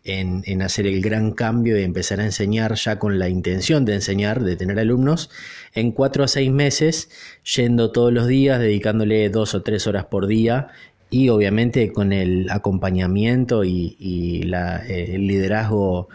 en, 0.03 0.62
hacer 0.62 0.88
el 0.88 1.01
gran 1.01 1.31
cambio 1.31 1.79
y 1.79 1.83
empezar 1.83 2.19
a 2.19 2.25
enseñar 2.25 2.74
ya 2.75 2.98
con 2.98 3.19
la 3.19 3.29
intención 3.29 3.86
de 3.86 3.95
enseñar, 3.95 4.41
de 4.41 4.55
tener 4.55 4.79
alumnos, 4.79 5.29
en 5.74 5.91
cuatro 5.91 6.24
a 6.24 6.27
seis 6.27 6.51
meses, 6.51 7.10
yendo 7.55 7.91
todos 7.91 8.12
los 8.12 8.27
días, 8.27 8.60
dedicándole 8.60 9.29
dos 9.29 9.53
o 9.53 9.62
tres 9.62 9.88
horas 9.88 10.05
por 10.05 10.27
día 10.27 10.69
y 11.12 11.27
obviamente 11.30 11.91
con 11.91 12.13
el 12.13 12.50
acompañamiento 12.50 13.63
y, 13.65 13.98
eh, 14.00 15.12
el 15.13 15.27
liderazgo 15.27 16.08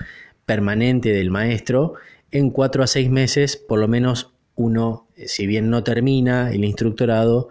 permanente 0.47 1.11
del 1.11 1.31
maestro, 1.31 1.95
en 2.31 2.51
cuatro 2.51 2.83
a 2.83 2.87
seis 2.87 3.11
meses, 3.11 3.57
por 3.57 3.79
lo 3.79 3.89
menos 3.89 4.33
uno, 4.57 5.07
si 5.27 5.47
bien 5.47 5.69
no 5.69 5.85
termina 5.85 6.51
el 6.51 6.65
instructorado, 6.65 7.51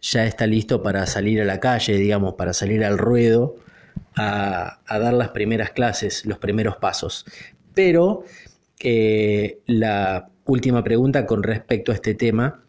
ya 0.00 0.26
está 0.26 0.46
listo 0.46 0.82
para 0.82 1.06
salir 1.06 1.42
a 1.42 1.44
la 1.44 1.60
calle, 1.60 1.96
digamos, 1.96 2.34
para 2.34 2.54
salir 2.54 2.82
al 2.82 2.96
ruedo 2.96 3.56
a, 4.14 4.78
dar 4.88 5.12
las 5.12 5.28
primeras 5.28 5.70
clases, 5.72 6.24
los 6.24 6.38
primeros 6.38 6.76
pasos. 6.76 7.26
Pero 7.74 8.24
eh, 8.80 9.58
la 9.66 10.30
última 10.46 10.82
pregunta 10.82 11.26
con 11.26 11.42
respecto 11.42 11.92
a 11.92 11.94
este 11.94 12.14
tema, 12.14 12.62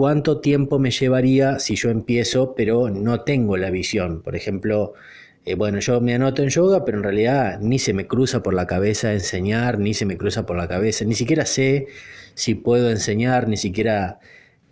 ¿cuánto 0.00 0.40
tiempo 0.40 0.78
me 0.78 0.90
llevaría 0.90 1.58
si 1.58 1.76
yo 1.76 1.90
empiezo 1.90 2.54
pero 2.54 2.88
no 2.88 3.20
tengo 3.20 3.58
la 3.58 3.68
visión? 3.68 4.22
Por 4.22 4.34
ejemplo, 4.34 4.94
eh, 5.44 5.56
bueno, 5.56 5.78
yo 5.78 6.00
me 6.00 6.14
anoto 6.14 6.42
en 6.42 6.48
yoga, 6.48 6.86
pero 6.86 6.96
en 6.96 7.04
realidad 7.04 7.60
ni 7.60 7.78
se 7.78 7.92
me 7.92 8.06
cruza 8.06 8.42
por 8.42 8.54
la 8.54 8.66
cabeza 8.66 9.12
enseñar, 9.12 9.78
ni 9.78 9.92
se 9.92 10.06
me 10.06 10.16
cruza 10.16 10.46
por 10.46 10.56
la 10.56 10.68
cabeza, 10.68 11.04
ni 11.04 11.14
siquiera 11.14 11.44
sé 11.44 11.88
si 12.32 12.54
puedo 12.54 12.88
enseñar, 12.88 13.46
ni 13.46 13.58
siquiera 13.58 14.20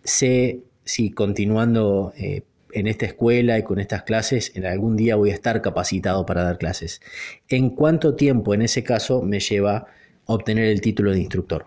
sé 0.03 0.63
si 0.85 1.11
continuando 1.11 2.15
eh, 2.17 2.45
en 2.73 2.87
esta 2.87 3.05
escuela 3.05 3.59
y 3.59 3.65
con 3.65 3.81
estas 3.81 4.05
clases, 4.05 4.53
en 4.55 4.65
algún 4.65 4.97
día 4.97 5.17
voy 5.17 5.29
a 5.29 5.35
estar 5.35 5.61
capacitado 5.61 6.25
para 6.25 6.43
dar 6.43 6.57
clases. 6.57 7.03
¿En 7.51 7.69
cuánto 7.69 8.15
tiempo 8.15 8.55
en 8.55 8.63
ese 8.63 8.83
caso 8.83 9.21
me 9.21 9.41
lleva 9.41 9.89
obtener 10.25 10.65
el 10.65 10.81
título 10.81 11.11
de 11.13 11.19
instructor? 11.19 11.67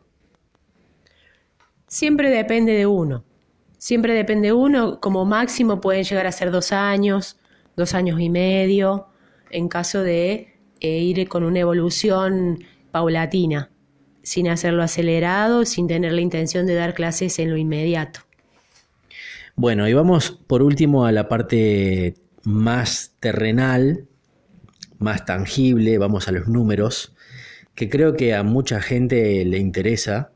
Siempre 1.85 2.31
depende 2.31 2.71
de 2.71 2.87
uno. 2.87 3.23
Siempre 3.81 4.13
depende 4.13 4.49
de 4.49 4.53
uno. 4.53 4.99
Como 4.99 5.25
máximo 5.25 5.81
pueden 5.81 6.03
llegar 6.03 6.27
a 6.27 6.31
ser 6.31 6.51
dos 6.51 6.71
años, 6.71 7.39
dos 7.75 7.95
años 7.95 8.19
y 8.21 8.29
medio, 8.29 9.07
en 9.49 9.69
caso 9.69 10.03
de 10.03 10.53
eh, 10.81 10.99
ir 10.99 11.27
con 11.27 11.43
una 11.43 11.61
evolución 11.61 12.63
paulatina, 12.91 13.71
sin 14.21 14.49
hacerlo 14.49 14.83
acelerado, 14.83 15.65
sin 15.65 15.87
tener 15.87 16.11
la 16.11 16.21
intención 16.21 16.67
de 16.67 16.75
dar 16.75 16.93
clases 16.93 17.39
en 17.39 17.49
lo 17.49 17.57
inmediato. 17.57 18.19
Bueno, 19.55 19.87
y 19.87 19.93
vamos 19.93 20.29
por 20.29 20.61
último 20.61 21.07
a 21.07 21.11
la 21.11 21.27
parte 21.27 22.13
más 22.43 23.15
terrenal, 23.19 24.05
más 24.99 25.25
tangible, 25.25 25.97
vamos 25.97 26.27
a 26.27 26.31
los 26.31 26.47
números, 26.47 27.15
que 27.73 27.89
creo 27.89 28.13
que 28.15 28.35
a 28.35 28.43
mucha 28.43 28.79
gente 28.79 29.43
le 29.43 29.57
interesa, 29.57 30.33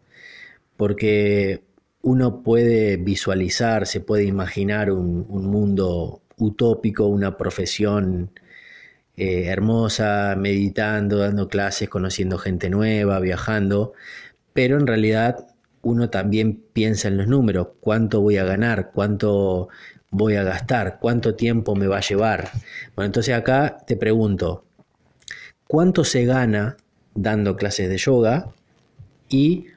porque 0.78 1.65
uno 2.06 2.44
puede 2.44 2.98
visualizar, 2.98 3.88
se 3.88 4.00
puede 4.00 4.26
imaginar 4.26 4.92
un, 4.92 5.26
mundo 5.28 6.22
utópico, 6.38 7.08
una 7.08 7.36
profesión 7.36 8.30
eh, 9.18 9.46
hermosa, 9.48 10.36
meditando, 10.38 11.18
dando 11.18 11.48
clases, 11.48 11.90
conociendo 11.90 12.38
gente 12.38 12.70
nueva, 12.70 13.20
viajando, 13.20 13.94
pero 14.54 14.78
en 14.78 14.86
realidad 14.86 15.48
uno 15.82 16.12
también 16.12 16.64
piensa 16.74 17.08
en 17.08 17.18
los 17.18 17.28
números, 17.28 17.70
cuánto 17.80 18.22
voy 18.22 18.38
a 18.38 18.44
ganar, 18.44 18.92
cuánto 18.94 19.70
voy 20.12 20.36
a 20.36 20.44
gastar, 20.44 21.00
cuánto 21.02 21.34
tiempo 21.34 21.76
me 21.76 21.88
va 21.88 21.98
a 21.98 22.08
llevar. 22.08 22.52
Bueno, 22.96 23.08
entonces 23.08 23.34
acá 23.34 23.78
te 23.88 23.98
pregunto, 23.98 24.64
¿cuánto 25.68 26.04
se 26.04 26.26
gana 26.26 26.78
dando 27.16 27.56
clases 27.56 27.90
de 27.90 27.98
yoga? 27.98 28.54
Y, 29.28 29.70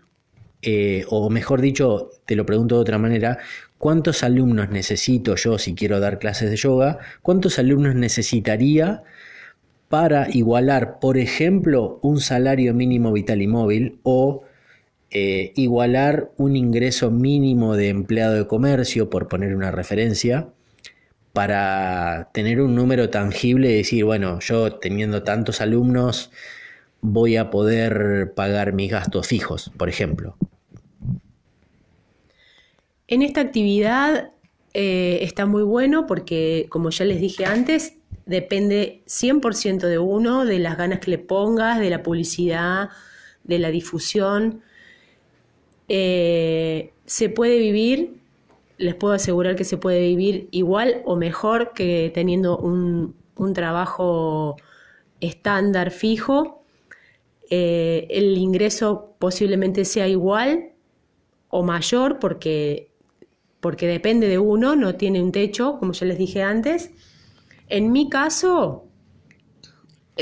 eh, 0.62 1.04
o 1.08 1.30
mejor 1.30 1.60
dicho, 1.60 2.10
te 2.26 2.36
lo 2.36 2.44
pregunto 2.46 2.76
de 2.76 2.80
otra 2.80 2.98
manera, 2.98 3.38
¿cuántos 3.78 4.22
alumnos 4.22 4.70
necesito 4.70 5.36
yo 5.36 5.58
si 5.58 5.74
quiero 5.74 6.00
dar 6.00 6.18
clases 6.18 6.50
de 6.50 6.56
yoga? 6.56 6.98
¿Cuántos 7.22 7.58
alumnos 7.58 7.94
necesitaría 7.94 9.02
para 9.88 10.28
igualar, 10.30 10.98
por 11.00 11.16
ejemplo, 11.16 11.98
un 12.02 12.20
salario 12.20 12.74
mínimo 12.74 13.12
vital 13.12 13.40
y 13.40 13.46
móvil 13.46 13.98
o 14.02 14.44
eh, 15.10 15.52
igualar 15.56 16.30
un 16.36 16.56
ingreso 16.56 17.10
mínimo 17.10 17.76
de 17.76 17.88
empleado 17.88 18.34
de 18.34 18.46
comercio, 18.46 19.08
por 19.08 19.28
poner 19.28 19.54
una 19.54 19.70
referencia, 19.70 20.48
para 21.32 22.30
tener 22.34 22.60
un 22.60 22.74
número 22.74 23.10
tangible 23.10 23.70
y 23.70 23.76
decir, 23.76 24.04
bueno, 24.04 24.40
yo 24.40 24.74
teniendo 24.74 25.22
tantos 25.22 25.60
alumnos 25.60 26.30
voy 27.00 27.36
a 27.36 27.50
poder 27.50 28.32
pagar 28.34 28.72
mis 28.72 28.90
gastos 28.90 29.26
fijos, 29.28 29.72
por 29.76 29.88
ejemplo. 29.88 30.36
En 33.08 33.22
esta 33.22 33.40
actividad 33.40 34.32
eh, 34.74 35.20
está 35.22 35.46
muy 35.46 35.62
bueno 35.62 36.06
porque, 36.06 36.66
como 36.68 36.90
ya 36.90 37.06
les 37.06 37.20
dije 37.20 37.46
antes, 37.46 37.94
depende 38.26 39.02
100% 39.06 39.86
de 39.86 39.98
uno, 39.98 40.44
de 40.44 40.58
las 40.58 40.76
ganas 40.76 41.00
que 41.00 41.12
le 41.12 41.18
pongas, 41.18 41.80
de 41.80 41.88
la 41.88 42.02
publicidad, 42.02 42.90
de 43.44 43.58
la 43.58 43.70
difusión. 43.70 44.60
Eh, 45.88 46.92
se 47.06 47.30
puede 47.30 47.58
vivir, 47.58 48.20
les 48.76 48.94
puedo 48.94 49.14
asegurar 49.14 49.56
que 49.56 49.64
se 49.64 49.78
puede 49.78 50.00
vivir 50.00 50.48
igual 50.50 51.00
o 51.06 51.16
mejor 51.16 51.72
que 51.72 52.10
teniendo 52.14 52.58
un, 52.58 53.16
trabajo 53.54 54.56
estándar 55.20 55.90
fijo. 55.90 56.62
Eh, 57.48 58.06
el 58.10 58.36
ingreso 58.36 59.14
posiblemente 59.18 59.86
sea 59.86 60.06
igual 60.06 60.72
o 61.48 61.62
mayor 61.62 62.18
porque, 62.18 62.90
porque 63.60 63.86
depende 63.86 64.28
de 64.28 64.38
uno, 64.38 64.76
no 64.76 64.94
tiene 64.94 65.22
un 65.22 65.32
techo, 65.32 65.78
como 65.78 65.92
ya 65.92 66.06
les 66.06 66.18
dije 66.18 66.42
antes. 66.42 66.90
En 67.68 67.92
mi 67.92 68.08
caso 68.08 68.88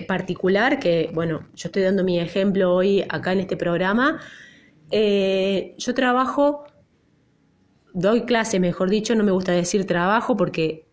particular, 0.02 0.78
que 0.78 1.10
bueno, 1.14 1.46
yo 1.54 1.68
estoy 1.68 1.82
dando 1.82 2.04
mi 2.04 2.20
ejemplo 2.20 2.74
hoy 2.74 3.04
acá 3.08 3.32
en 3.32 3.40
este 3.40 3.56
programa, 3.56 4.20
eh, 4.90 5.74
yo 5.78 5.94
trabajo, 5.94 6.64
doy 7.92 8.22
clase, 8.22 8.60
mejor 8.60 8.90
dicho, 8.90 9.14
no 9.14 9.24
me 9.24 9.32
gusta 9.32 9.52
decir 9.52 9.86
trabajo 9.86 10.36
porque 10.36 10.86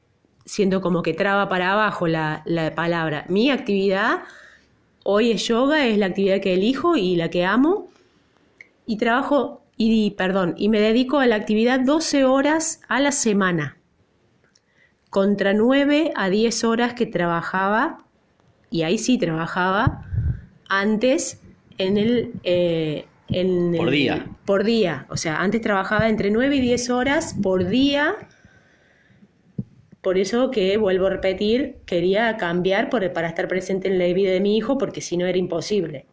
siento 0.45 0.81
como 0.81 1.03
que 1.03 1.13
traba 1.13 1.49
para 1.49 1.73
abajo 1.73 2.07
la, 2.07 2.43
palabra. 2.75 3.25
Mi 3.29 3.49
actividad 3.51 4.23
hoy 5.03 5.31
es 5.31 5.47
yoga, 5.47 5.85
es 5.85 5.97
la 5.97 6.07
actividad 6.07 6.41
que 6.41 6.53
elijo 6.53 6.95
y 6.95 7.15
la 7.15 7.29
que 7.29 7.45
amo. 7.45 7.89
Y 8.85 8.97
trabajo, 8.97 9.62
y 9.77 10.11
perdón, 10.11 10.53
y 10.57 10.69
me 10.69 10.79
dedico 10.79 11.19
a 11.19 11.27
la 11.27 11.35
actividad 11.35 11.79
12 11.79 12.25
horas 12.25 12.81
a 12.87 12.99
la 12.99 13.11
semana, 13.11 13.77
contra 15.09 15.53
9 15.53 16.11
a 16.15 16.29
10 16.29 16.63
horas 16.63 16.93
que 16.93 17.05
trabajaba, 17.05 18.05
y 18.69 18.83
ahí 18.83 18.97
sí 18.97 19.17
trabajaba, 19.17 20.05
antes 20.67 21.41
en 21.77 21.97
el, 21.97 22.31
eh, 22.43 23.05
por 23.77 23.89
día. 23.89 24.25
Por 24.45 24.63
día. 24.63 25.05
O 25.09 25.17
sea, 25.17 25.37
antes 25.37 25.61
trabajaba 25.61 26.09
entre 26.09 26.29
9 26.29 26.55
y 26.55 26.61
10 26.61 26.89
horas 26.89 27.35
por 27.41 27.67
día. 27.67 28.15
Por 30.01 30.17
eso 30.17 30.51
que, 30.51 30.77
vuelvo 30.77 31.07
a 31.07 31.11
repetir, 31.11 31.77
quería 31.85 32.35
cambiar 32.37 32.89
para 32.89 33.27
estar 33.27 33.47
presente 33.47 33.87
en 33.87 33.97
la 33.97 34.05
vida 34.13 34.31
de 34.31 34.41
mi 34.41 34.57
hijo, 34.57 34.77
porque 34.77 35.01
si 35.01 35.17
no 35.17 35.25
era 35.25 35.37
imposible. 35.37 36.05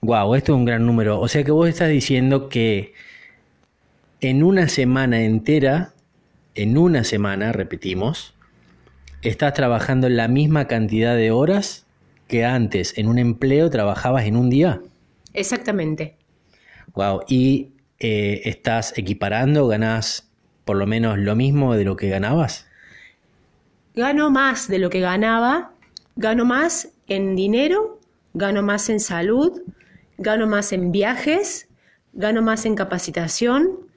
Wow, 0.00 0.34
esto 0.34 0.52
es 0.52 0.58
un 0.58 0.64
gran 0.64 0.86
número. 0.86 1.20
O 1.20 1.28
sea 1.28 1.44
que 1.44 1.50
vos 1.50 1.68
estás 1.68 1.88
diciendo 1.88 2.48
que 2.48 2.94
en 4.20 4.42
una 4.42 4.68
semana 4.68 5.22
entera, 5.22 5.92
en 6.54 6.78
una 6.78 7.04
semana, 7.04 7.52
repetimos, 7.52 8.34
estás 9.22 9.54
trabajando 9.54 10.08
la 10.08 10.28
misma 10.28 10.66
cantidad 10.66 11.16
de 11.16 11.30
horas 11.30 11.86
que 12.28 12.44
antes 12.44 12.96
en 12.98 13.08
un 13.08 13.18
empleo 13.18 13.70
trabajabas 13.70 14.24
en 14.24 14.36
un 14.36 14.50
día. 14.50 14.80
Exactamente. 15.32 16.16
Wow. 16.94 17.22
¿Y 17.28 17.72
eh, 17.98 18.42
estás 18.44 18.96
equiparando? 18.96 19.66
¿Ganás 19.66 20.30
por 20.64 20.76
lo 20.76 20.86
menos 20.86 21.18
lo 21.18 21.34
mismo 21.36 21.74
de 21.74 21.84
lo 21.84 21.96
que 21.96 22.08
ganabas? 22.08 22.66
Gano 23.94 24.30
más 24.30 24.68
de 24.68 24.78
lo 24.78 24.90
que 24.90 25.00
ganaba. 25.00 25.72
Gano 26.16 26.44
más 26.44 26.88
en 27.08 27.36
dinero, 27.36 28.00
gano 28.34 28.62
más 28.62 28.90
en 28.90 29.00
salud, 29.00 29.62
gano 30.18 30.46
más 30.46 30.72
en 30.72 30.92
viajes, 30.92 31.68
gano 32.12 32.42
más 32.42 32.66
en 32.66 32.74
capacitación. 32.74 33.88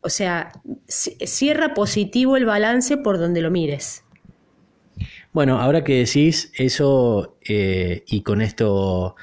O 0.00 0.08
sea, 0.08 0.52
cierra 0.88 1.74
positivo 1.74 2.36
el 2.36 2.46
balance 2.46 2.96
por 2.96 3.18
donde 3.18 3.42
lo 3.42 3.50
mires. 3.50 4.04
Bueno, 5.32 5.60
ahora 5.60 5.84
que 5.84 5.98
decís 5.98 6.52
eso, 6.56 7.36
eh, 7.46 8.02
y 8.06 8.22
con 8.22 8.40
esto 8.40 9.14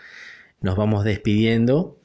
nos 0.62 0.76
vamos 0.78 1.04
despidiendo. 1.04 1.98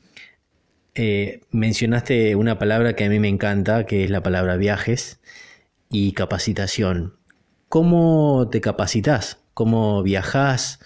Eh, 0.94 1.40
mencionaste 1.50 2.34
una 2.34 2.58
palabra 2.58 2.94
que 2.96 3.04
a 3.04 3.08
mí 3.08 3.18
me 3.18 3.28
encanta, 3.28 3.86
que 3.86 4.04
es 4.04 4.10
la 4.10 4.22
palabra 4.22 4.56
viajes 4.56 5.20
y 5.90 6.12
capacitación. 6.12 7.16
¿Cómo 7.68 8.48
te 8.50 8.60
capacitas? 8.60 9.38
¿Cómo 9.54 10.02
viajas? 10.02 10.80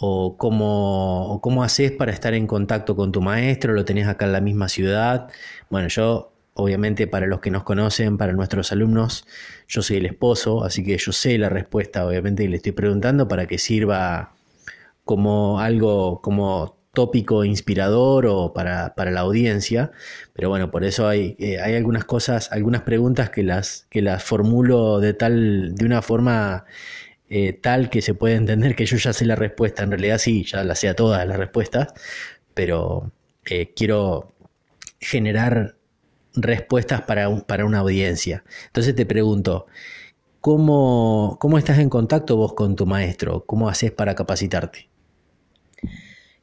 ¿O 0.00 0.36
cómo, 0.36 1.40
cómo 1.42 1.64
haces 1.64 1.90
para 1.90 2.12
estar 2.12 2.32
en 2.32 2.46
contacto 2.46 2.94
con 2.94 3.10
tu 3.10 3.20
maestro? 3.20 3.72
¿Lo 3.72 3.84
tenés 3.84 4.06
acá 4.06 4.26
en 4.26 4.32
la 4.32 4.40
misma 4.40 4.68
ciudad? 4.68 5.28
Bueno, 5.70 5.88
yo, 5.88 6.32
obviamente, 6.54 7.08
para 7.08 7.26
los 7.26 7.40
que 7.40 7.50
nos 7.50 7.64
conocen, 7.64 8.16
para 8.16 8.32
nuestros 8.32 8.70
alumnos, 8.70 9.26
yo 9.66 9.82
soy 9.82 9.96
el 9.96 10.06
esposo, 10.06 10.62
así 10.62 10.84
que 10.84 10.96
yo 10.98 11.10
sé 11.10 11.36
la 11.36 11.48
respuesta, 11.48 12.06
obviamente, 12.06 12.44
y 12.44 12.48
le 12.48 12.58
estoy 12.58 12.72
preguntando 12.72 13.26
para 13.26 13.46
que 13.46 13.58
sirva 13.58 14.34
como 15.04 15.58
algo, 15.58 16.20
como 16.22 16.78
tópico 16.92 17.44
inspirador 17.44 18.26
o 18.26 18.52
para, 18.52 18.92
la 18.96 19.20
audiencia, 19.20 19.90
pero 20.32 20.48
bueno, 20.48 20.70
por 20.70 20.84
eso 20.84 21.08
hay, 21.08 21.36
eh, 21.38 21.60
hay 21.60 21.74
algunas 21.74 22.04
cosas, 22.04 22.52
algunas 22.52 22.82
preguntas 22.82 23.30
que 23.30 23.42
las, 23.42 23.86
que 23.90 24.02
las 24.02 24.22
formulo 24.22 25.00
de 25.00 25.14
tal, 25.14 25.74
de 25.74 25.84
una 25.84 26.02
forma 26.02 26.66
eh, 27.30 27.52
tal 27.52 27.90
que 27.90 28.02
se 28.02 28.14
puede 28.14 28.36
entender 28.36 28.74
que 28.74 28.86
yo 28.86 28.96
ya 28.96 29.12
sé 29.12 29.24
la 29.26 29.36
respuesta, 29.36 29.82
en 29.82 29.90
realidad 29.90 30.18
sí, 30.18 30.44
ya 30.44 30.64
la 30.64 30.74
sé 30.74 30.88
a 30.88 30.94
todas 30.94 31.26
las 31.26 31.36
respuestas, 31.36 31.88
pero 32.54 33.12
eh, 33.44 33.72
quiero 33.74 34.34
generar 35.00 35.76
respuestas 36.34 37.02
para, 37.02 37.44
para 37.46 37.64
una 37.64 37.78
audiencia. 37.80 38.44
Entonces 38.66 38.94
te 38.94 39.06
pregunto, 39.06 39.66
¿cómo, 40.40 41.36
¿cómo 41.40 41.58
estás 41.58 41.78
en 41.78 41.90
contacto 41.90 42.36
vos 42.36 42.54
con 42.54 42.76
tu 42.76 42.86
maestro? 42.86 43.44
¿Cómo 43.44 43.68
haces 43.68 43.92
para 43.92 44.14
capacitarte? 44.14 44.88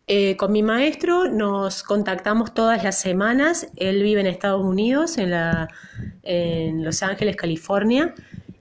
Eh, 0.08 0.38
con 0.38 0.52
mi 0.52 0.62
maestro 0.62 1.32
nos 1.32 1.82
contactamos 1.82 2.54
todas 2.54 2.84
las 2.84 3.00
semanas. 3.00 3.67
Él 3.76 4.04
vive 4.04 4.21
en 4.21 4.28
Estados 4.28 4.63
Unidos, 4.63 5.17
en, 5.17 5.32
la, 5.32 5.67
en 6.21 6.84
Los 6.84 7.02
Ángeles, 7.02 7.36
California, 7.36 8.13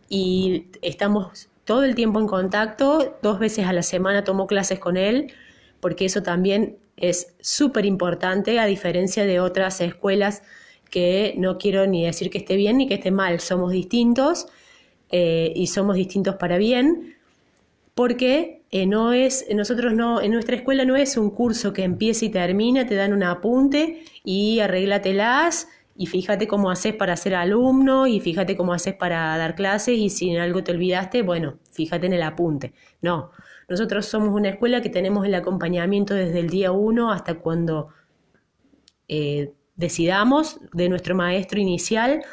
y 0.09 0.69
estamos 0.81 1.49
todo 1.65 1.85
el 1.85 1.95
tiempo 1.95 2.21
en 2.21 2.27
contacto. 2.27 3.19
Dos 3.23 3.39
veces 3.39 3.67
a 3.67 3.73
la 3.73 3.83
semana 3.83 4.25
tomo 4.25 4.47
clases 4.47 4.79
con 4.79 4.97
él, 4.97 5.33
porque 5.81 6.05
eso 6.05 6.23
también 6.23 6.77
es 6.97 7.35
súper 7.41 7.85
importante, 7.87 8.59
a 8.59 8.67
diferencia 8.67 9.25
de 9.25 9.41
otras 9.41 9.81
escuelas 9.81 10.43
que 10.91 11.35
no 11.39 11.59
quiero 11.59 11.87
ni 11.87 12.05
decir 12.05 12.31
que 12.31 12.39
esté 12.39 12.57
bien 12.57 12.79
ni 12.79 12.87
que 12.87 12.95
esté 12.95 13.11
mal. 13.11 13.41
Somos 13.41 13.73
distintos 13.73 14.47
eh, 15.11 15.53
y 15.57 15.67
somos 15.67 15.97
distintos 15.97 16.37
para 16.37 16.57
bien, 16.59 17.17
porque 17.95 18.63
eh, 18.71 18.87
no 18.87 19.13
es, 19.13 19.47
nosotros 19.55 19.93
no, 19.95 20.21
en 20.21 20.33
nuestra 20.33 20.57
escuela 20.57 20.85
no 20.85 20.97
es 20.97 21.17
un 21.17 21.31
curso 21.31 21.73
que 21.73 21.85
empieza 21.85 22.25
y 22.25 22.29
termina, 22.29 22.87
te 22.87 22.95
dan 22.95 23.13
un 23.13 23.23
apunte 23.23 24.05
y 24.25 24.61
arréglatelas 24.61 25.69
y 25.97 26.07
fíjate 26.07 26.49
cómo 26.49 26.71
haces 26.71 26.95
para 26.95 27.17
ser 27.17 27.35
alumno 27.35 28.07
y 28.07 28.21
fíjate 28.21 28.57
cómo 28.57 28.73
haces 28.73 28.95
para 28.95 29.37
dar 29.37 29.55
clases 29.55 29.97
y 29.97 30.11
si 30.11 30.31
en 30.31 30.41
algo 30.41 30.65
te 30.65 30.73
olvidaste, 30.73 31.23
bueno, 31.23 31.59
fíjate 31.73 32.07
en 32.07 32.15
el 32.15 32.23
apunte. 32.23 32.75
No, 33.01 33.31
nosotros 33.69 34.07
somos 34.07 34.31
una 34.31 34.51
escuela 34.51 34.81
que 34.83 34.91
tenemos 34.91 35.25
el 35.25 35.35
acompañamiento 35.35 36.15
desde 36.15 36.41
el 36.41 36.51
día 36.51 36.73
uno 36.73 37.13
hasta 37.13 37.35
cuando 37.35 37.89
eh, 39.09 39.53
decidamos 39.77 40.61
de 40.73 40.89
nuestro 40.89 41.15
maestro 41.15 41.61
inicial, 41.61 42.25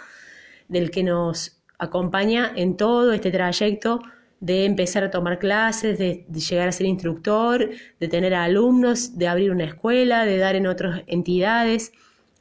del 0.68 0.90
que 0.90 1.04
nos 1.04 1.62
acompaña 1.78 2.52
en 2.56 2.78
todo 2.78 3.12
este 3.14 3.32
trayecto 3.32 4.02
de 4.40 4.66
empezar 4.66 5.04
a 5.04 5.12
tomar 5.12 5.38
clases, 5.38 6.00
de, 6.00 6.26
llegar 6.32 6.68
a 6.68 6.72
ser 6.72 6.88
instructor, 6.88 7.70
de 8.00 8.08
tener 8.08 8.34
alumnos, 8.34 9.18
de 9.18 9.28
abrir 9.28 9.52
una 9.52 9.66
escuela, 9.66 10.26
de 10.26 10.38
dar 10.38 10.56
en 10.56 10.66
otras 10.66 11.04
entidades. 11.08 11.92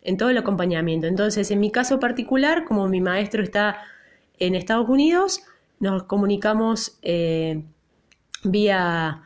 En 0.02 0.16
todo 0.16 0.30
el 0.30 0.38
acompañamiento. 0.38 1.06
Entonces, 1.06 1.50
en 1.50 1.60
mi 1.60 1.70
caso 1.70 2.00
particular, 2.00 2.64
como 2.64 2.88
mi 2.88 3.00
maestro 3.00 3.42
está 3.42 3.78
en 4.38 4.54
Estados 4.54 4.88
Unidos, 4.88 5.42
nos 5.78 6.04
comunicamos 6.04 6.98
eh, 7.02 7.62
vía 8.44 9.22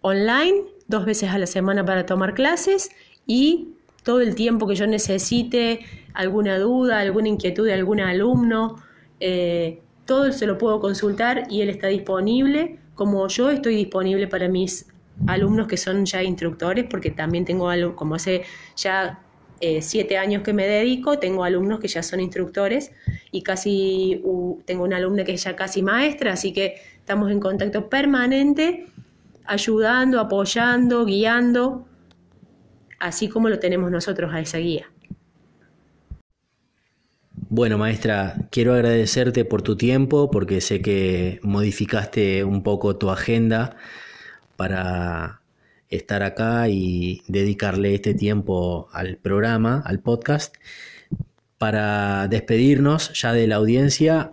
online 0.00 0.62
dos 0.88 1.04
veces 1.04 1.30
a 1.30 1.38
la 1.38 1.46
semana 1.46 1.84
para 1.84 2.06
tomar 2.06 2.34
clases 2.34 2.90
y 3.26 3.68
todo 4.02 4.20
el 4.20 4.34
tiempo 4.34 4.66
que 4.68 4.76
yo 4.76 4.86
necesite, 4.86 5.80
alguna 6.14 6.58
duda, 6.58 7.00
alguna 7.00 7.28
inquietud 7.28 7.66
de 7.66 7.74
algún 7.74 8.00
alumno, 8.00 8.76
eh, 9.18 9.80
todo 10.04 10.30
se 10.32 10.46
lo 10.46 10.58
puedo 10.58 10.80
consultar 10.80 11.44
y 11.50 11.62
él 11.62 11.70
está 11.70 11.88
disponible, 11.88 12.78
como 12.94 13.26
yo 13.28 13.50
estoy 13.50 13.74
disponible 13.74 14.28
para 14.28 14.48
mis 14.48 14.86
alumnos 15.26 15.66
que 15.66 15.76
son 15.76 16.06
ya 16.06 16.22
instructores, 16.22 16.86
porque 16.88 17.10
también 17.10 17.44
tengo 17.44 17.68
algo, 17.68 17.96
como 17.96 18.14
hace 18.14 18.44
ya 18.76 19.18
eh, 19.60 19.80
siete 19.82 20.18
años 20.18 20.42
que 20.42 20.52
me 20.52 20.66
dedico, 20.66 21.18
tengo 21.18 21.44
alumnos 21.44 21.80
que 21.80 21.88
ya 21.88 22.02
son 22.02 22.20
instructores 22.20 22.92
y 23.30 23.42
casi 23.42 24.22
tengo 24.64 24.84
una 24.84 24.98
alumna 24.98 25.24
que 25.24 25.32
es 25.32 25.44
ya 25.44 25.56
casi 25.56 25.82
maestra, 25.82 26.32
así 26.32 26.52
que 26.52 26.76
estamos 26.98 27.30
en 27.30 27.40
contacto 27.40 27.88
permanente, 27.88 28.86
ayudando, 29.44 30.20
apoyando, 30.20 31.04
guiando, 31.04 31.86
así 32.98 33.28
como 33.28 33.48
lo 33.48 33.58
tenemos 33.58 33.90
nosotros 33.90 34.32
a 34.34 34.40
esa 34.40 34.58
guía. 34.58 34.90
Bueno, 37.48 37.78
maestra, 37.78 38.34
quiero 38.50 38.74
agradecerte 38.74 39.44
por 39.44 39.62
tu 39.62 39.76
tiempo 39.76 40.30
porque 40.30 40.60
sé 40.60 40.82
que 40.82 41.38
modificaste 41.42 42.44
un 42.44 42.62
poco 42.62 42.96
tu 42.96 43.08
agenda 43.08 43.76
para 44.56 45.40
estar 45.90 46.22
acá 46.22 46.68
y 46.68 47.22
dedicarle 47.28 47.94
este 47.94 48.14
tiempo 48.14 48.88
al 48.92 49.16
programa, 49.16 49.82
al 49.84 50.00
podcast. 50.00 50.56
Para 51.58 52.28
despedirnos 52.28 53.12
ya 53.20 53.32
de 53.32 53.46
la 53.46 53.56
audiencia, 53.56 54.32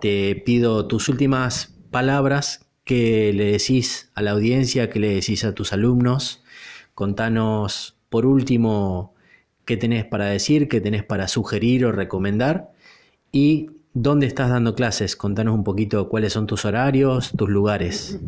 te 0.00 0.34
pido 0.36 0.86
tus 0.86 1.08
últimas 1.08 1.74
palabras 1.90 2.66
que 2.84 3.32
le 3.32 3.52
decís 3.52 4.10
a 4.14 4.22
la 4.22 4.32
audiencia, 4.32 4.90
que 4.90 4.98
le 4.98 5.14
decís 5.14 5.44
a 5.44 5.54
tus 5.54 5.72
alumnos. 5.72 6.42
Contanos 6.94 7.96
por 8.08 8.26
último 8.26 9.14
qué 9.64 9.76
tenés 9.76 10.04
para 10.04 10.26
decir, 10.26 10.68
qué 10.68 10.80
tenés 10.80 11.04
para 11.04 11.28
sugerir 11.28 11.86
o 11.86 11.92
recomendar 11.92 12.72
y 13.32 13.70
dónde 13.94 14.26
estás 14.26 14.50
dando 14.50 14.74
clases. 14.74 15.16
Contanos 15.16 15.54
un 15.54 15.64
poquito 15.64 16.08
cuáles 16.08 16.32
son 16.32 16.46
tus 16.46 16.64
horarios, 16.64 17.30
tus 17.36 17.48
lugares. 17.48 18.18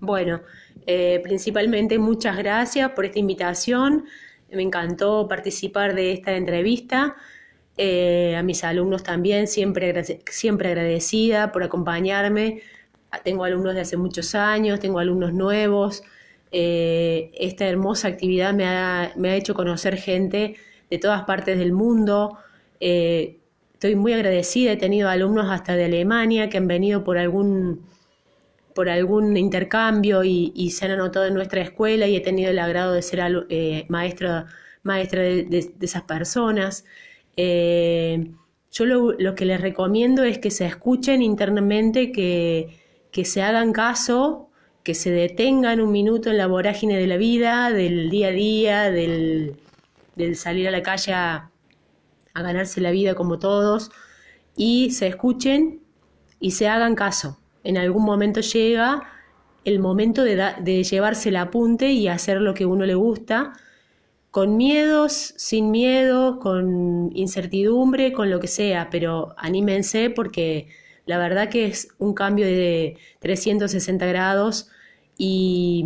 Bueno, 0.00 0.40
eh, 0.90 1.20
principalmente 1.22 1.98
muchas 1.98 2.38
gracias 2.38 2.92
por 2.92 3.04
esta 3.04 3.18
invitación. 3.18 4.06
Me 4.50 4.62
encantó 4.62 5.28
participar 5.28 5.94
de 5.94 6.12
esta 6.12 6.34
entrevista. 6.34 7.14
Eh, 7.76 8.34
a 8.36 8.42
mis 8.42 8.64
alumnos 8.64 9.02
también, 9.02 9.48
siempre, 9.48 10.02
siempre 10.30 10.68
agradecida 10.70 11.52
por 11.52 11.62
acompañarme. 11.62 12.62
Tengo 13.22 13.44
alumnos 13.44 13.74
de 13.74 13.82
hace 13.82 13.98
muchos 13.98 14.34
años, 14.34 14.80
tengo 14.80 14.98
alumnos 14.98 15.34
nuevos. 15.34 16.02
Eh, 16.52 17.32
esta 17.34 17.66
hermosa 17.66 18.08
actividad 18.08 18.54
me 18.54 18.64
ha, 18.66 19.12
me 19.16 19.28
ha, 19.28 19.36
hecho 19.36 19.52
conocer 19.52 19.98
gente 19.98 20.56
de 20.88 20.98
todas 20.98 21.24
partes 21.24 21.58
del 21.58 21.72
mundo. 21.72 22.38
Eh, 22.80 23.36
estoy 23.74 23.94
muy 23.94 24.14
agradecida, 24.14 24.72
he 24.72 24.78
tenido 24.78 25.10
alumnos 25.10 25.50
hasta 25.50 25.76
de 25.76 25.84
Alemania 25.84 26.48
que 26.48 26.56
han 26.56 26.66
venido 26.66 27.04
por 27.04 27.18
algún, 27.18 27.82
por 28.78 28.88
algún 28.88 29.36
intercambio 29.36 30.22
y, 30.22 30.70
se 30.70 30.84
han 30.84 30.92
anotado 30.92 31.26
en 31.26 31.34
nuestra 31.34 31.62
escuela 31.62 32.06
y 32.06 32.14
he 32.14 32.20
tenido 32.20 32.50
el 32.52 32.60
agrado 32.60 32.92
de 32.92 33.02
ser 33.02 33.20
eh, 33.48 33.86
maestra, 33.88 34.46
maestra 34.84 35.22
de, 35.22 35.74
esas 35.80 36.02
personas. 36.02 36.84
yo 37.36 38.84
lo, 38.86 39.12
lo, 39.18 39.34
que 39.34 39.46
les 39.46 39.60
recomiendo 39.60 40.22
es 40.22 40.38
que 40.38 40.52
se 40.52 40.64
escuchen 40.66 41.22
internamente, 41.22 42.12
que, 42.12 42.78
que 43.10 43.24
se 43.24 43.42
hagan 43.42 43.72
caso 43.72 44.48
que 44.84 44.94
se 44.94 45.10
detengan 45.10 45.80
un 45.80 45.90
minuto 45.90 46.30
en 46.30 46.38
la 46.38 46.46
vorágine 46.46 46.96
de 46.96 47.06
la 47.08 47.16
vida, 47.16 47.72
del 47.72 48.10
día 48.10 48.28
a 48.28 48.30
día, 48.30 48.90
del, 48.90 49.56
salir 50.34 50.68
a 50.68 50.70
la 50.70 50.82
calle 50.82 51.12
a, 51.12 51.50
ganarse 52.32 52.80
la 52.80 52.92
vida 52.92 53.16
como 53.16 53.40
todos, 53.40 53.90
y 54.56 54.92
se 54.92 55.08
escuchen 55.08 55.82
y 56.38 56.52
se 56.52 56.68
hagan 56.68 56.94
caso. 56.94 57.38
En 57.68 57.76
algún 57.76 58.02
momento 58.02 58.40
llega 58.40 59.02
el 59.66 59.78
momento 59.78 60.24
de, 60.24 60.84
llevarse 60.84 61.28
el 61.28 61.36
apunte 61.36 61.90
y 61.90 62.08
hacer 62.08 62.40
lo 62.40 62.54
que 62.54 62.64
uno 62.64 62.86
le 62.86 62.94
gusta, 62.94 63.52
con 64.30 64.56
miedos, 64.56 65.34
sin 65.36 65.70
miedo, 65.70 66.38
con 66.38 67.10
incertidumbre, 67.14 68.14
con 68.14 68.30
lo 68.30 68.40
que 68.40 68.46
sea, 68.46 68.88
pero 68.90 69.34
anímense 69.36 70.08
porque 70.08 70.68
la 71.04 71.18
verdad 71.18 71.50
que 71.50 71.66
es 71.66 71.88
un 71.98 72.14
cambio 72.14 72.46
de 72.46 72.96
360 73.18 74.06
grados 74.06 74.70
y 75.18 75.84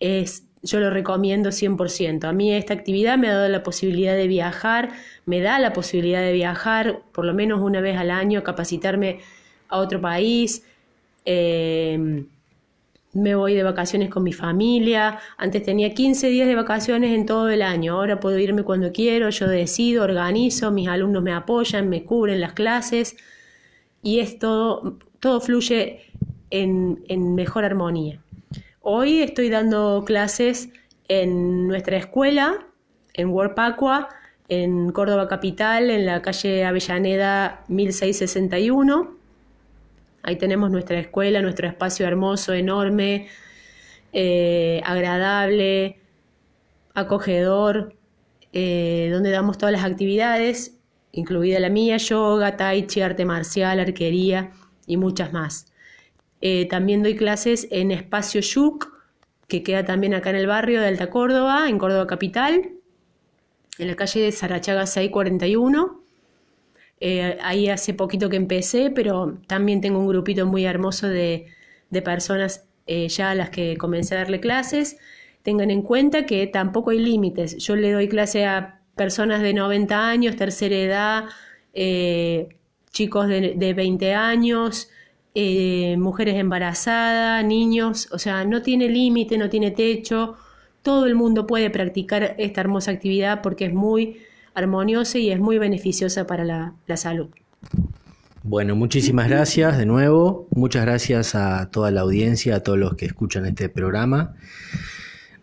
es, 0.00 0.44
yo 0.62 0.80
lo 0.80 0.88
recomiendo 0.88 1.50
100%. 1.50 2.24
A 2.24 2.32
mí 2.32 2.54
esta 2.54 2.72
actividad 2.72 3.18
me 3.18 3.28
ha 3.28 3.34
dado 3.34 3.50
la 3.50 3.62
posibilidad 3.62 4.16
de 4.16 4.26
viajar, 4.26 4.88
me 5.26 5.42
da 5.42 5.58
la 5.58 5.74
posibilidad 5.74 6.22
de 6.22 6.32
viajar 6.32 7.02
por 7.12 7.26
lo 7.26 7.34
menos 7.34 7.60
una 7.60 7.82
vez 7.82 7.98
al 7.98 8.10
año, 8.10 8.42
capacitarme 8.42 9.20
a 9.68 9.76
otro 9.76 10.00
país. 10.00 10.64
Em, 11.30 12.26
me 13.12 13.34
voy 13.34 13.54
de 13.54 13.62
vacaciones 13.62 14.08
con 14.08 14.22
mi 14.22 14.32
familia. 14.32 15.18
Antes 15.36 15.62
tenía 15.62 15.92
15 15.92 16.28
días 16.30 16.48
de 16.48 16.54
vacaciones 16.54 17.14
en 17.14 17.26
todo 17.26 17.50
el 17.50 17.60
año. 17.60 17.96
Ahora 17.96 18.18
puedo 18.18 18.38
irme 18.38 18.62
cuando 18.62 18.92
quiero. 18.92 19.28
Yo 19.28 19.46
decido, 19.46 20.04
organizo, 20.04 20.70
mis 20.70 20.88
alumnos 20.88 21.22
me 21.22 21.34
apoyan, 21.34 21.90
me 21.90 22.04
cubren 22.04 22.40
las 22.40 22.54
clases. 22.54 23.14
Y 24.02 24.20
esto, 24.20 24.98
todo 25.20 25.42
fluye 25.42 26.00
en, 26.48 27.04
en 27.08 27.34
mejor 27.34 27.66
armonía. 27.66 28.22
Hoy 28.80 29.18
estoy 29.18 29.50
dando 29.50 30.04
clases 30.06 30.70
en 31.08 31.68
nuestra 31.68 31.98
escuela, 31.98 32.66
en 33.12 33.28
Warpacua, 33.28 34.08
en 34.48 34.92
Córdoba 34.92 35.28
Capital, 35.28 35.90
en 35.90 36.06
la 36.06 36.22
calle 36.22 36.64
Avellaneda 36.64 37.64
1661. 37.68 39.17
Ahí 40.28 40.36
tenemos 40.36 40.70
nuestra 40.70 41.00
escuela, 41.00 41.40
nuestro 41.40 41.66
espacio 41.66 42.06
hermoso, 42.06 42.52
enorme, 42.52 43.28
eh, 44.12 44.82
agradable, 44.84 46.00
acogedor, 46.92 47.96
eh, 48.52 49.08
donde 49.10 49.30
damos 49.30 49.56
todas 49.56 49.72
las 49.72 49.84
actividades, 49.84 50.76
incluida 51.12 51.58
la 51.60 51.70
mía, 51.70 51.96
yoga, 51.96 52.58
tai 52.58 52.86
chi, 52.86 53.00
arte 53.00 53.24
marcial, 53.24 53.80
arquería 53.80 54.52
y 54.86 54.98
muchas 54.98 55.32
más. 55.32 55.72
Eh, 56.42 56.66
también 56.68 57.02
doy 57.02 57.16
clases 57.16 57.66
en 57.70 57.90
Espacio 57.90 58.42
Yuc, 58.42 58.86
que 59.46 59.62
queda 59.62 59.86
también 59.86 60.12
acá 60.12 60.28
en 60.28 60.36
el 60.36 60.46
barrio 60.46 60.82
de 60.82 60.88
Alta 60.88 61.08
Córdoba, 61.08 61.70
en 61.70 61.78
Córdoba 61.78 62.06
Capital, 62.06 62.72
en 63.78 63.88
la 63.88 63.96
calle 63.96 64.20
de 64.20 64.32
Sarachaga 64.32 64.84
641. 64.84 65.97
Eh, 67.00 67.38
ahí 67.42 67.68
hace 67.68 67.94
poquito 67.94 68.28
que 68.28 68.36
empecé, 68.36 68.90
pero 68.90 69.38
también 69.46 69.80
tengo 69.80 69.98
un 69.98 70.08
grupito 70.08 70.46
muy 70.46 70.64
hermoso 70.64 71.08
de, 71.08 71.46
personas 72.04 72.66
eh, 72.86 73.08
ya 73.08 73.30
a 73.30 73.34
las 73.34 73.50
que 73.50 73.76
comencé 73.76 74.14
a 74.14 74.18
darle 74.18 74.40
clases. 74.40 74.98
Tengan 75.42 75.70
en 75.70 75.82
cuenta 75.82 76.26
que 76.26 76.46
tampoco 76.46 76.90
hay 76.90 76.98
límites. 76.98 77.56
Yo 77.58 77.76
le 77.76 77.92
doy 77.92 78.08
clase 78.08 78.46
a 78.46 78.80
personas 78.96 79.42
de 79.42 79.54
90 79.54 80.08
años, 80.08 80.36
tercera 80.36 80.76
edad, 80.76 81.24
chicos 82.90 83.28
de, 83.28 83.54
de 83.56 83.74
20 83.74 84.14
años, 84.14 84.90
eh, 85.40 85.96
mujeres 85.98 86.34
embarazadas, 86.34 87.44
niños, 87.44 88.08
o 88.10 88.18
sea, 88.18 88.44
no 88.44 88.60
tiene 88.62 88.88
límite, 88.88 89.38
no 89.38 89.48
tiene 89.48 89.70
techo, 89.70 90.34
todo 90.82 91.06
el 91.06 91.14
mundo 91.14 91.46
puede 91.46 91.70
practicar 91.70 92.34
esta 92.38 92.60
hermosa 92.60 92.90
actividad 92.90 93.40
porque 93.40 93.66
es 93.66 93.72
muy 93.72 94.20
armoniosa 94.58 95.18
y 95.18 95.30
es 95.30 95.40
muy 95.40 95.58
beneficiosa 95.58 96.26
para 96.26 96.44
la, 96.44 96.96
salud. 96.96 97.28
Bueno, 98.42 98.76
muchísimas 98.76 99.28
gracias 99.28 99.78
de 99.78 99.86
nuevo, 99.86 100.46
muchas 100.50 100.84
gracias 100.84 101.34
a 101.34 101.70
toda 101.70 101.90
la 101.90 102.02
audiencia, 102.02 102.56
a 102.56 102.60
todos 102.60 102.78
los 102.78 102.94
que 102.94 103.06
escuchan 103.06 103.46
este 103.46 103.68
programa. 103.68 104.34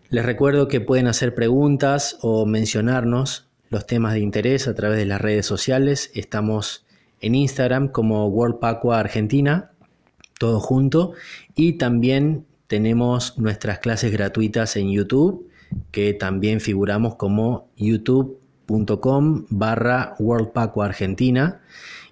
Les 0.08 0.24
recuerdo 0.24 0.68
que 0.68 0.80
pueden 0.80 1.08
hacer 1.08 1.34
preguntas 1.34 2.18
o 2.22 2.46
mencionarnos 2.46 3.48
los 3.70 3.86
temas 3.86 4.14
de 4.14 4.20
interés 4.20 4.68
a 4.68 4.74
través 4.74 4.98
de 4.98 5.06
las 5.06 5.20
redes 5.20 5.46
sociales. 5.46 6.10
Estamos 6.14 6.86
en 7.20 7.34
Instagram 7.34 7.88
como 7.88 8.26
World 8.28 8.58
Argentina 8.92 9.72
todo 10.38 10.60
junto. 10.60 11.12
Y 11.54 11.74
también 11.74 12.46
tenemos 12.66 13.38
nuestras 13.38 13.78
clases 13.78 14.12
gratuitas 14.12 14.76
en 14.76 14.90
YouTube, 14.90 15.48
que 15.90 16.14
también 16.14 16.60
figuramos 16.60 17.16
como 17.16 17.68
youtube.com 18.68 19.46
barra 19.50 20.14
Argentina. 20.18 21.60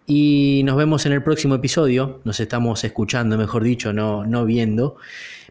Y 0.07 0.63
nos 0.65 0.77
vemos 0.77 1.07
en 1.07 1.13
el 1.13 1.23
próximo 1.23 1.55
episodio. 1.55 2.21
Nos 2.25 2.41
estamos 2.41 2.85
escuchando, 2.85 3.39
mejor 3.39 3.63
dicho, 3.63 3.93
no, 3.93 4.27
no 4.27 4.45
viendo. 4.45 4.97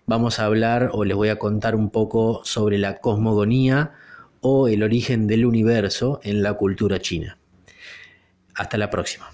Vamos 0.05 0.39
a 0.39 0.45
hablar 0.45 0.91
o 0.93 1.05
les 1.05 1.15
voy 1.15 1.29
a 1.29 1.39
contar 1.39 1.75
un 1.75 1.89
poco 1.89 2.41
sobre 2.43 2.77
la 2.77 2.99
cosmogonía 2.99 3.93
o 4.41 4.67
el 4.67 4.83
origen 4.83 5.27
del 5.27 5.45
universo 5.45 6.19
en 6.23 6.43
la 6.43 6.53
cultura 6.53 6.99
china. 6.99 7.37
Hasta 8.55 8.77
la 8.77 8.89
próxima. 8.89 9.27